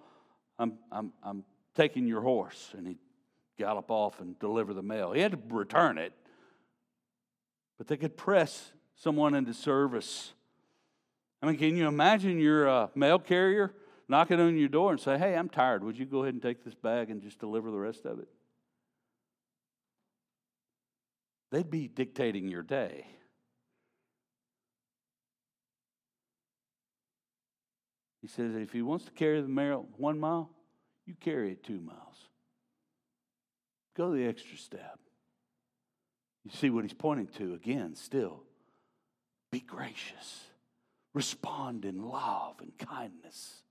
I'm, 0.60 0.78
I'm, 0.92 1.14
I'm 1.24 1.44
taking 1.76 2.08
your 2.08 2.22
horse. 2.22 2.74
And 2.78 2.88
he'd 2.88 2.98
gallop 3.58 3.90
off 3.90 4.20
and 4.20 4.38
deliver 4.40 4.74
the 4.74 4.84
mail. 4.84 5.12
He 5.12 5.22
had 5.22 5.32
to 5.32 5.40
return 5.50 5.98
it. 5.98 6.14
But 7.78 7.88
they 7.88 7.98
could 7.98 8.18
press 8.18 8.72
someone 8.96 9.36
into 9.36 9.54
service. 9.54 10.34
I 11.42 11.48
mean, 11.48 11.58
can 11.58 11.76
you 11.76 11.88
imagine 11.88 12.40
your 12.40 12.70
uh, 12.70 12.88
mail 12.96 13.20
carrier 13.20 13.74
knocking 14.08 14.40
on 14.40 14.58
your 14.58 14.70
door 14.70 14.92
and 14.92 15.00
say, 15.00 15.18
Hey, 15.18 15.36
I'm 15.36 15.50
tired. 15.50 15.84
Would 15.84 15.98
you 15.98 16.06
go 16.06 16.24
ahead 16.24 16.34
and 16.34 16.42
take 16.42 16.64
this 16.64 16.76
bag 16.76 17.10
and 17.10 17.22
just 17.22 17.40
deliver 17.40 17.72
the 17.72 17.80
rest 17.80 18.06
of 18.06 18.20
it? 18.20 18.28
They'd 21.52 21.70
be 21.70 21.88
dictating 21.88 22.48
your 22.48 22.64
day. 22.64 23.06
He 28.24 28.30
says, 28.30 28.56
if 28.56 28.72
he 28.72 28.82
wants 28.82 29.04
to 29.04 29.12
carry 29.12 29.42
the 29.42 29.50
mail 29.50 29.86
one 29.98 30.18
mile, 30.18 30.50
you 31.06 31.14
carry 31.20 31.52
it 31.52 31.62
two 31.62 31.82
miles. 31.82 32.30
Go 33.98 34.14
the 34.14 34.26
extra 34.26 34.58
step. 34.58 34.98
You 36.46 36.52
see 36.52 36.70
what 36.70 36.86
he's 36.86 36.94
pointing 36.94 37.28
to 37.38 37.54
again, 37.54 37.96
still. 37.96 38.44
Be 39.52 39.60
gracious. 39.60 40.40
Respond 41.14 41.84
in 41.84 42.02
love 42.02 42.62
and 42.62 42.72
kindness. 42.78 43.62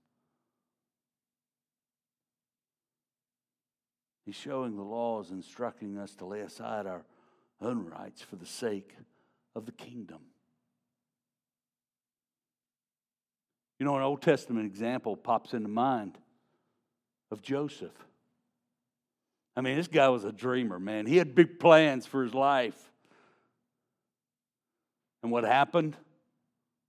He's 4.27 4.35
showing 4.35 4.75
the 4.75 4.83
laws, 4.83 5.31
instructing 5.31 5.97
us 5.97 6.13
to 6.17 6.25
lay 6.25 6.41
aside 6.41 6.85
our 6.85 7.05
own 7.59 7.87
rights 7.87 8.21
for 8.21 8.35
the 8.35 8.45
sake 8.45 8.95
of 9.55 9.65
the 9.65 9.71
kingdom. 9.71 10.19
You 13.83 13.89
know, 13.89 13.97
an 13.97 14.03
Old 14.03 14.21
Testament 14.21 14.65
example 14.65 15.17
pops 15.17 15.53
into 15.53 15.67
mind 15.67 16.17
of 17.31 17.41
Joseph. 17.41 17.91
I 19.57 19.59
mean, 19.59 19.75
this 19.75 19.89
guy 19.89 20.07
was 20.07 20.23
a 20.23 20.31
dreamer, 20.31 20.79
man. 20.79 21.05
He 21.05 21.17
had 21.17 21.35
big 21.35 21.59
plans 21.59 22.05
for 22.05 22.23
his 22.23 22.33
life. 22.33 22.81
And 25.21 25.33
what 25.33 25.43
happened? 25.43 25.97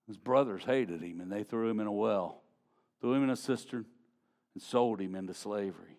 His 0.06 0.16
brothers 0.16 0.62
hated 0.62 1.02
him 1.02 1.20
and 1.20 1.32
they 1.32 1.42
threw 1.42 1.68
him 1.68 1.80
in 1.80 1.88
a 1.88 1.92
well, 1.92 2.42
threw 3.00 3.14
him 3.14 3.24
in 3.24 3.30
a 3.30 3.36
cistern, 3.36 3.86
and 4.54 4.62
sold 4.62 5.00
him 5.00 5.16
into 5.16 5.34
slavery. 5.34 5.98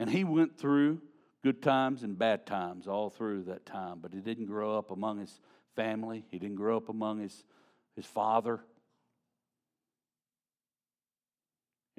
And 0.00 0.10
he 0.10 0.24
went 0.24 0.58
through 0.58 1.02
good 1.44 1.62
times 1.62 2.02
and 2.02 2.18
bad 2.18 2.46
times 2.46 2.88
all 2.88 3.10
through 3.10 3.44
that 3.44 3.64
time, 3.64 4.00
but 4.02 4.12
he 4.12 4.18
didn't 4.18 4.46
grow 4.46 4.76
up 4.76 4.90
among 4.90 5.20
his 5.20 5.38
family, 5.76 6.24
he 6.32 6.40
didn't 6.40 6.56
grow 6.56 6.78
up 6.78 6.88
among 6.88 7.20
his, 7.20 7.44
his 7.94 8.06
father. 8.06 8.64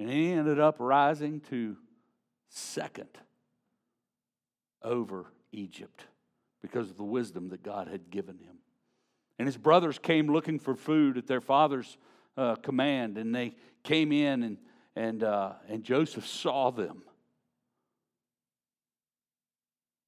And 0.02 0.10
he 0.10 0.32
ended 0.32 0.58
up 0.58 0.78
rising 0.80 1.38
to 1.50 1.76
second 2.48 3.06
over 4.82 5.26
Egypt 5.52 6.06
because 6.60 6.90
of 6.90 6.96
the 6.96 7.04
wisdom 7.04 7.50
that 7.50 7.62
God 7.62 7.86
had 7.86 8.10
given 8.10 8.36
him. 8.38 8.56
And 9.38 9.46
his 9.46 9.56
brothers 9.56 10.00
came 10.00 10.26
looking 10.26 10.58
for 10.58 10.74
food 10.74 11.18
at 11.18 11.28
their 11.28 11.40
father's 11.40 11.98
uh, 12.36 12.56
command, 12.56 13.16
and 13.16 13.32
they 13.32 13.54
came 13.84 14.10
in, 14.10 14.42
and, 14.42 14.56
and, 14.96 15.22
uh, 15.22 15.52
and 15.68 15.84
Joseph 15.84 16.26
saw 16.26 16.72
them. 16.72 17.04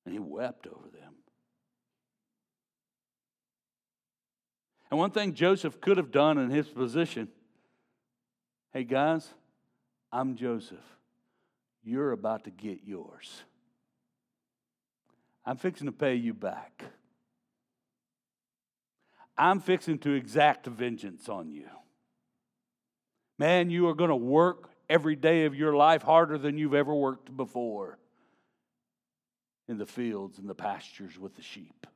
And 0.05 0.13
he 0.13 0.19
wept 0.19 0.67
over 0.67 0.89
them. 0.89 1.15
And 4.91 4.99
one 4.99 5.13
thing 5.13 5.35
Joseph 5.35 5.81
could 5.81 5.99
have 5.99 6.11
done 6.11 6.37
in 6.37 6.51
his 6.51 6.67
position 6.67 7.29
hey, 8.73 8.83
guys, 8.83 9.33
I'm 10.15 10.37
Joseph. 10.37 10.79
You're 11.83 12.13
about 12.13 12.45
to 12.45 12.51
get 12.51 12.83
yours. 12.87 13.43
I'm 15.45 15.57
fixing 15.57 15.87
to 15.87 15.93
pay 15.93 16.15
you 16.15 16.33
back. 16.33 16.85
I'm 19.37 19.59
fixing 19.59 19.99
to 19.99 20.13
exact 20.13 20.67
vengeance 20.67 21.29
on 21.29 21.51
you. 21.51 21.67
Man, 23.41 23.71
you 23.71 23.89
are 23.89 23.95
going 23.95 24.11
to 24.11 24.17
work 24.17 24.71
every 24.89 25.17
day 25.17 25.47
of 25.47 25.57
your 25.57 25.75
life 25.75 26.03
harder 26.03 26.39
than 26.39 26.59
you've 26.59 26.75
ever 26.75 26.95
worked 26.95 27.37
before 27.37 27.99
in 29.67 29.79
the 29.79 29.87
fields 29.87 30.39
and 30.39 30.49
the 30.49 30.55
pastures 30.55 31.19
with 31.19 31.35
the 31.35 31.43
sheep. 31.43 31.89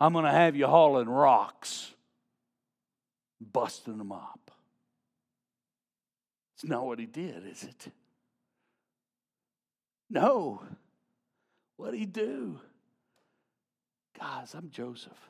I'm 0.00 0.14
going 0.14 0.24
to 0.24 0.30
have 0.30 0.56
you 0.56 0.66
hauling 0.66 1.10
rocks, 1.10 1.92
busting 3.42 3.98
them 3.98 4.10
up. 4.10 4.47
It's 6.58 6.68
not 6.68 6.84
what 6.84 6.98
he 6.98 7.06
did, 7.06 7.46
is 7.46 7.62
it? 7.62 7.88
No. 10.10 10.62
What 11.76 11.92
did 11.92 12.00
he 12.00 12.06
do? 12.06 12.58
Guys, 14.18 14.54
I'm 14.54 14.70
Joseph 14.70 15.28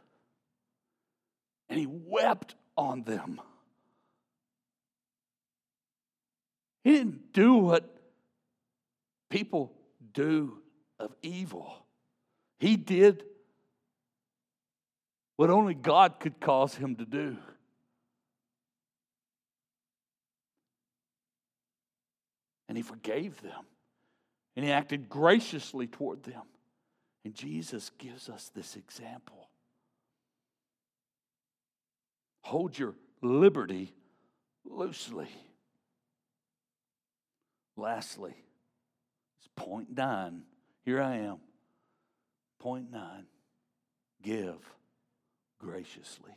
and 1.69 1.79
he 1.79 1.87
wept 1.87 2.55
on 2.77 3.03
them. 3.03 3.41
He 6.85 6.93
didn't 6.93 7.33
do 7.33 7.55
what 7.55 7.85
people 9.29 9.73
do 10.15 10.59
of 10.99 11.15
evil. 11.23 11.85
He 12.59 12.77
did 12.77 13.25
what 15.37 15.51
only 15.51 15.75
God 15.75 16.19
could 16.19 16.41
cause 16.41 16.75
him 16.75 16.97
to 16.97 17.05
do. 17.05 17.37
And 22.69 22.77
he 22.77 22.83
forgave 22.83 23.41
them. 23.43 23.65
And 24.57 24.65
he 24.65 24.73
acted 24.73 25.09
graciously 25.09 25.87
toward 25.87 26.23
them. 26.25 26.43
And 27.25 27.35
Jesus 27.35 27.91
gives 27.99 28.29
us 28.29 28.51
this 28.55 28.77
example. 28.77 29.49
Hold 32.43 32.79
your 32.79 32.95
liberty 33.23 33.95
loosely. 34.65 35.29
Lastly, 37.77 38.35
it's 39.39 39.49
point 39.55 39.97
nine. 39.97 40.43
Here 40.85 41.01
I 41.01 41.17
am. 41.17 41.39
Point 42.59 42.91
nine 42.91 43.27
give 44.23 44.59
graciously. 45.59 46.33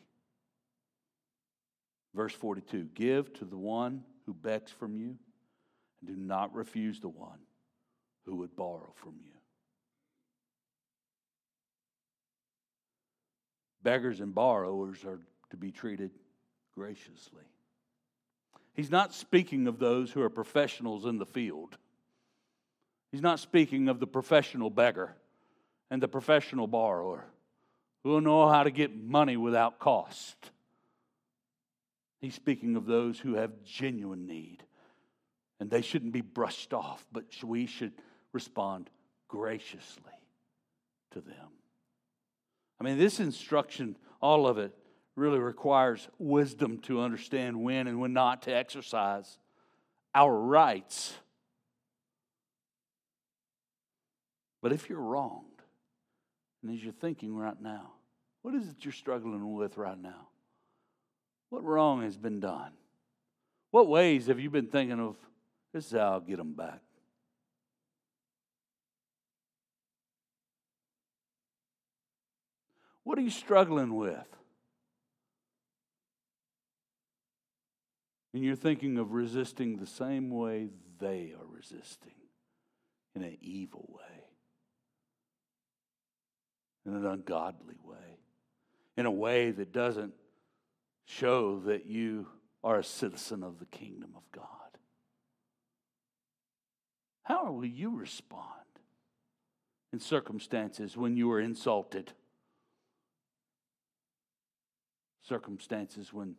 Verse 2.14 2.34
42 2.34 2.90
Give 2.94 3.32
to 3.34 3.46
the 3.46 3.58
one 3.58 4.04
who 4.26 4.34
begs 4.34 4.72
from 4.72 4.96
you, 4.96 5.18
and 6.02 6.10
do 6.10 6.22
not 6.22 6.54
refuse 6.54 7.00
the 7.00 7.10
one 7.10 7.40
who 8.26 8.36
would 8.38 8.56
borrow 8.56 8.92
from 8.96 9.16
you. 9.24 9.32
Beggars 13.84 14.20
and 14.20 14.36
borrowers 14.36 15.04
are 15.06 15.20
to 15.50 15.58
be 15.58 15.72
treated 15.72 16.12
graciously. 16.76 17.44
He's 18.74 18.92
not 18.92 19.14
speaking 19.14 19.68
of 19.68 19.80
those 19.80 20.12
who 20.12 20.22
are 20.22 20.30
professionals 20.30 21.06
in 21.06 21.18
the 21.18 21.26
field. 21.26 21.78
He's 23.12 23.22
not 23.22 23.40
speaking 23.40 23.90
of 23.90 24.00
the 24.00 24.08
professional 24.08 24.70
beggar. 24.70 25.16
and 25.90 26.02
the 26.02 26.08
professional 26.08 26.68
borrower 26.68 27.26
who 28.04 28.12
will 28.12 28.22
know 28.22 28.48
how 28.48 28.64
to 28.64 28.72
get 28.72 28.96
money 28.96 29.36
without 29.36 29.78
cost. 29.78 30.38
He's 32.22 32.34
speaking 32.34 32.78
of 32.78 32.86
those 32.86 33.20
who 33.20 33.34
have 33.34 33.64
genuine 33.66 34.26
need. 34.26 34.64
And 35.62 35.70
they 35.70 35.82
shouldn't 35.82 36.12
be 36.12 36.22
brushed 36.22 36.74
off, 36.74 37.06
but 37.12 37.26
we 37.44 37.68
should 37.68 37.94
respond 38.34 38.90
graciously 39.28 40.12
to 41.12 41.22
them. 41.22 41.36
I 42.80 42.84
mean, 42.84 42.98
this 42.98 43.20
instruction, 43.20 43.96
all 44.20 44.48
of 44.48 44.58
it, 44.58 44.76
really 45.16 45.38
requires 45.38 46.10
wisdom 46.18 46.80
to 46.80 47.02
understand 47.02 47.62
when 47.62 47.86
and 47.86 48.02
when 48.02 48.12
not 48.12 48.42
to 48.44 48.52
exercise 48.52 49.38
our 50.16 50.36
rights. 50.36 51.14
But 54.64 54.72
if 54.72 54.90
you're 54.90 55.00
wronged, 55.00 55.46
and 56.64 56.74
as 56.74 56.84
you're 56.84 56.92
thinking 56.92 57.36
right 57.36 57.62
now, 57.62 57.92
what 58.42 58.56
is 58.56 58.68
it 58.68 58.78
you're 58.80 58.92
struggling 58.92 59.54
with 59.54 59.78
right 59.78 60.02
now? 60.02 60.30
What 61.52 61.64
wrong 61.64 62.02
has 62.02 62.18
been 62.18 62.40
done? 62.40 62.72
What 63.70 63.88
ways 63.88 64.26
have 64.26 64.40
you 64.40 64.50
been 64.50 64.68
thinking 64.68 65.00
of, 65.00 65.18
this 65.74 65.88
is 65.88 65.92
how 65.94 66.14
I'll 66.14 66.20
get 66.20 66.38
them 66.38 66.54
back? 66.54 66.82
What 73.04 73.18
are 73.18 73.22
you 73.22 73.30
struggling 73.30 73.96
with? 73.96 74.28
And 78.34 78.44
you're 78.44 78.56
thinking 78.56 78.98
of 78.98 79.12
resisting 79.12 79.78
the 79.78 79.88
same 79.88 80.30
way 80.30 80.70
they 81.00 81.34
are 81.38 81.46
resisting 81.46 82.14
in 83.16 83.24
an 83.24 83.38
evil 83.42 83.86
way, 83.90 84.24
in 86.86 86.96
an 86.96 87.06
ungodly 87.06 87.76
way, 87.84 88.20
in 88.96 89.06
a 89.06 89.12
way 89.12 89.52
that 89.52 89.74
doesn't 89.74 90.14
show 91.06 91.60
that 91.62 91.86
you 91.86 92.28
are 92.64 92.80
a 92.80 92.84
citizen 92.84 93.44
of 93.44 93.60
the 93.60 93.66
kingdom 93.66 94.12
of 94.16 94.24
God. 94.32 94.71
How 97.32 97.50
will 97.50 97.64
you 97.64 97.96
respond 97.96 98.44
in 99.94 100.02
circumstances 100.02 100.98
when 100.98 101.16
you 101.16 101.32
are 101.32 101.40
insulted? 101.40 102.12
Circumstances 105.22 106.12
when 106.12 106.36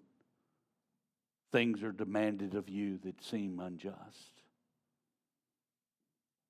things 1.51 1.83
are 1.83 1.93
demanded 1.93 2.55
of 2.55 2.69
you 2.69 2.99
that 3.05 3.25
seem 3.25 3.59
unjust? 3.59 4.33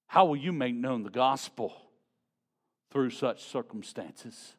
How 0.09 0.24
will 0.24 0.34
you 0.34 0.51
make 0.51 0.74
known 0.74 1.05
the 1.05 1.11
gospel 1.11 1.76
through 2.90 3.11
such 3.11 3.45
circumstances? 3.45 4.55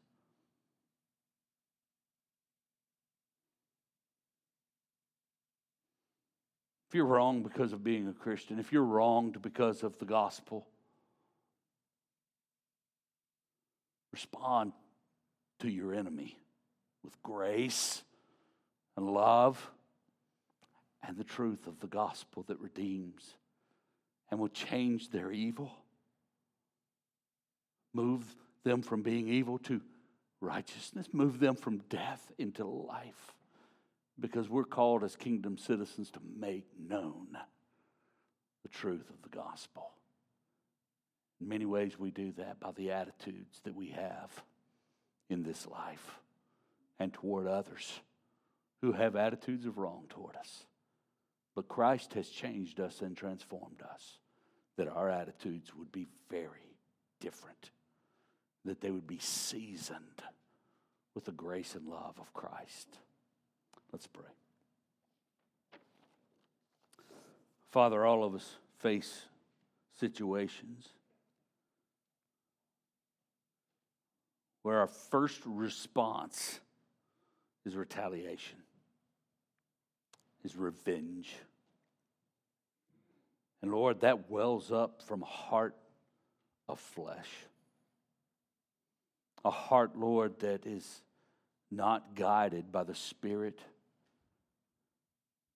If 6.93 6.97
you're 6.97 7.05
wrong 7.07 7.41
because 7.41 7.73
of 7.73 7.83
being 7.83 8.07
a 8.07 8.13
Christian, 8.13 8.59
if 8.59 8.71
you're 8.71 8.83
wronged 8.83 9.41
because 9.41 9.81
of 9.81 9.97
the 9.97 10.05
gospel, 10.05 10.67
respond 14.11 14.73
to 15.61 15.71
your 15.71 15.95
enemy 15.95 16.37
with 17.03 17.19
grace 17.23 18.03
and 18.95 19.11
love 19.11 19.71
and 21.01 21.17
the 21.17 21.23
truth 21.23 21.65
of 21.65 21.79
the 21.79 21.87
gospel 21.87 22.43
that 22.47 22.59
redeems 22.59 23.37
and 24.29 24.39
will 24.39 24.49
change 24.49 25.09
their 25.09 25.31
evil, 25.31 25.71
move 27.91 28.23
them 28.63 28.83
from 28.83 29.01
being 29.01 29.29
evil 29.29 29.57
to 29.57 29.81
righteousness, 30.41 31.07
move 31.11 31.39
them 31.39 31.55
from 31.55 31.79
death 31.89 32.31
into 32.37 32.63
life. 32.63 33.33
Because 34.20 34.49
we're 34.49 34.64
called 34.64 35.03
as 35.03 35.16
kingdom 35.16 35.57
citizens 35.57 36.11
to 36.11 36.20
make 36.39 36.66
known 36.80 37.38
the 38.61 38.70
truth 38.70 39.09
of 39.09 39.22
the 39.24 39.36
gospel. 39.36 39.91
In 41.41 41.49
many 41.49 41.66
ways, 41.66 41.99
we 41.99 42.11
do 42.11 42.32
that 42.38 42.59
by 42.59 42.72
the 42.72 42.91
attitudes 42.91 43.59
that 43.64 43.76
we 43.76 43.89
have 43.89 44.32
in 45.30 45.43
this 45.43 45.68
life 45.68 46.20
and 46.99 47.11
toward 47.14 47.47
others 47.47 47.99
who 48.82 48.91
have 48.93 49.16
attitudes 49.16 49.66
of 49.66 49.78
wrong 49.78 50.05
toward 50.09 50.36
us. 50.36 50.66
But 51.55 51.68
Christ 51.68 52.14
has 52.14 52.30
changed 52.30 52.80
us 52.80 53.01
and 53.01 53.16
transformed 53.16 53.82
us, 53.82 54.20
that 54.78 54.88
our 54.88 55.09
attitudes 55.09 55.74
would 55.76 55.91
be 55.91 56.07
very 56.30 56.78
different, 57.20 57.72
that 58.66 58.82
they 58.82 58.91
would 58.91 59.07
be 59.07 59.20
seasoned 59.20 60.24
with 61.14 61.26
the 61.26 61.32
grace 61.32 61.76
and 61.76 61.88
love 61.88 62.16
of 62.20 62.34
Christ. 62.34 62.97
Let's 63.93 64.07
pray. 64.07 64.25
Father, 67.71 68.05
all 68.05 68.23
of 68.23 68.35
us 68.35 68.55
face 68.79 69.27
situations 69.99 70.89
where 74.63 74.79
our 74.79 74.87
first 74.87 75.41
response 75.45 76.59
is 77.65 77.75
retaliation 77.75 78.57
is 80.43 80.55
revenge. 80.55 81.35
And 83.61 83.71
Lord, 83.71 84.01
that 84.01 84.29
wells 84.29 84.71
up 84.71 85.01
from 85.03 85.21
a 85.21 85.27
heart 85.27 85.75
of 86.67 86.79
flesh. 86.79 87.29
A 89.45 89.51
heart, 89.51 89.97
Lord, 89.97 90.39
that 90.39 90.65
is 90.65 91.01
not 91.71 92.15
guided 92.15 92.71
by 92.71 92.83
the 92.83 92.95
Spirit, 92.95 93.59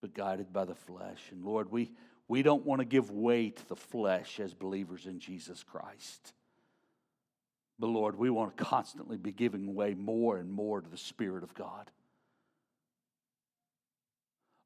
but 0.00 0.14
guided 0.14 0.52
by 0.52 0.64
the 0.64 0.74
flesh. 0.74 1.20
And 1.30 1.44
Lord, 1.44 1.70
we, 1.70 1.92
we 2.28 2.42
don't 2.42 2.64
want 2.64 2.80
to 2.80 2.84
give 2.84 3.10
way 3.10 3.50
to 3.50 3.68
the 3.68 3.76
flesh 3.76 4.38
as 4.40 4.54
believers 4.54 5.06
in 5.06 5.18
Jesus 5.18 5.62
Christ. 5.62 6.32
But 7.78 7.88
Lord, 7.88 8.16
we 8.16 8.30
want 8.30 8.56
to 8.56 8.64
constantly 8.64 9.16
be 9.16 9.32
giving 9.32 9.74
way 9.74 9.94
more 9.94 10.36
and 10.36 10.50
more 10.50 10.80
to 10.80 10.88
the 10.88 10.96
Spirit 10.96 11.44
of 11.44 11.54
God. 11.54 11.90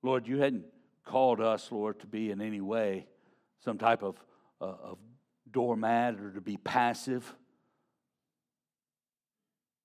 Lord, 0.03 0.27
you 0.27 0.39
hadn't 0.39 0.65
called 1.05 1.41
us, 1.41 1.71
Lord, 1.71 2.01
to 2.01 2.07
be 2.07 2.31
in 2.31 2.41
any 2.41 2.61
way 2.61 3.07
some 3.65 3.79
type 3.79 4.03
of, 4.03 4.17
uh, 4.61 4.75
of 4.83 4.99
doormat 5.51 6.19
or 6.19 6.33
to 6.33 6.41
be 6.41 6.57
passive. 6.57 7.33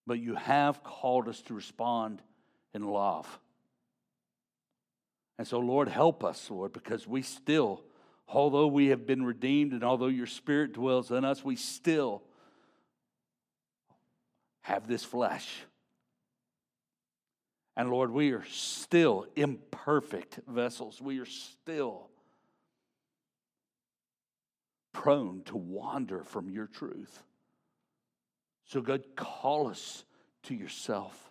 But 0.07 0.19
you 0.19 0.35
have 0.35 0.83
called 0.83 1.27
us 1.27 1.41
to 1.43 1.53
respond 1.53 2.21
in 2.73 2.83
love. 2.83 3.39
And 5.37 5.47
so, 5.47 5.59
Lord, 5.59 5.87
help 5.87 6.23
us, 6.23 6.49
Lord, 6.49 6.73
because 6.73 7.07
we 7.07 7.21
still, 7.21 7.83
although 8.27 8.67
we 8.67 8.87
have 8.87 9.05
been 9.05 9.23
redeemed 9.23 9.73
and 9.73 9.83
although 9.83 10.07
your 10.07 10.25
spirit 10.25 10.73
dwells 10.73 11.11
in 11.11 11.23
us, 11.23 11.43
we 11.43 11.55
still 11.55 12.23
have 14.61 14.87
this 14.87 15.03
flesh. 15.03 15.47
And 17.75 17.91
Lord, 17.91 18.09
we 18.09 18.31
are 18.31 18.45
still 18.45 19.27
imperfect 19.35 20.39
vessels. 20.47 20.99
We 20.99 21.19
are 21.19 21.25
still 21.25 22.09
prone 24.91 25.43
to 25.45 25.55
wander 25.55 26.23
from 26.23 26.49
your 26.49 26.65
truth. 26.65 27.21
So, 28.65 28.81
God, 28.81 29.03
call 29.15 29.67
us 29.67 30.03
to 30.43 30.55
yourself 30.55 31.26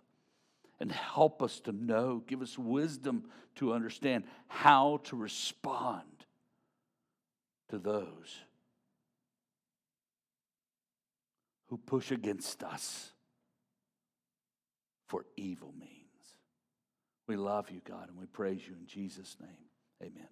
and 0.80 0.92
help 0.92 1.42
us 1.42 1.60
to 1.60 1.72
know, 1.72 2.22
give 2.26 2.42
us 2.42 2.58
wisdom 2.58 3.24
to 3.56 3.72
understand 3.72 4.24
how 4.48 5.00
to 5.04 5.16
respond 5.16 6.02
to 7.68 7.78
those 7.78 8.40
who 11.68 11.78
push 11.78 12.10
against 12.10 12.62
us 12.62 13.12
for 15.08 15.24
evil 15.36 15.72
means. 15.78 15.92
We 17.26 17.36
love 17.36 17.70
you, 17.70 17.80
God, 17.84 18.08
and 18.08 18.18
we 18.18 18.26
praise 18.26 18.60
you 18.66 18.74
in 18.78 18.86
Jesus' 18.86 19.36
name. 19.40 19.50
Amen. 20.02 20.28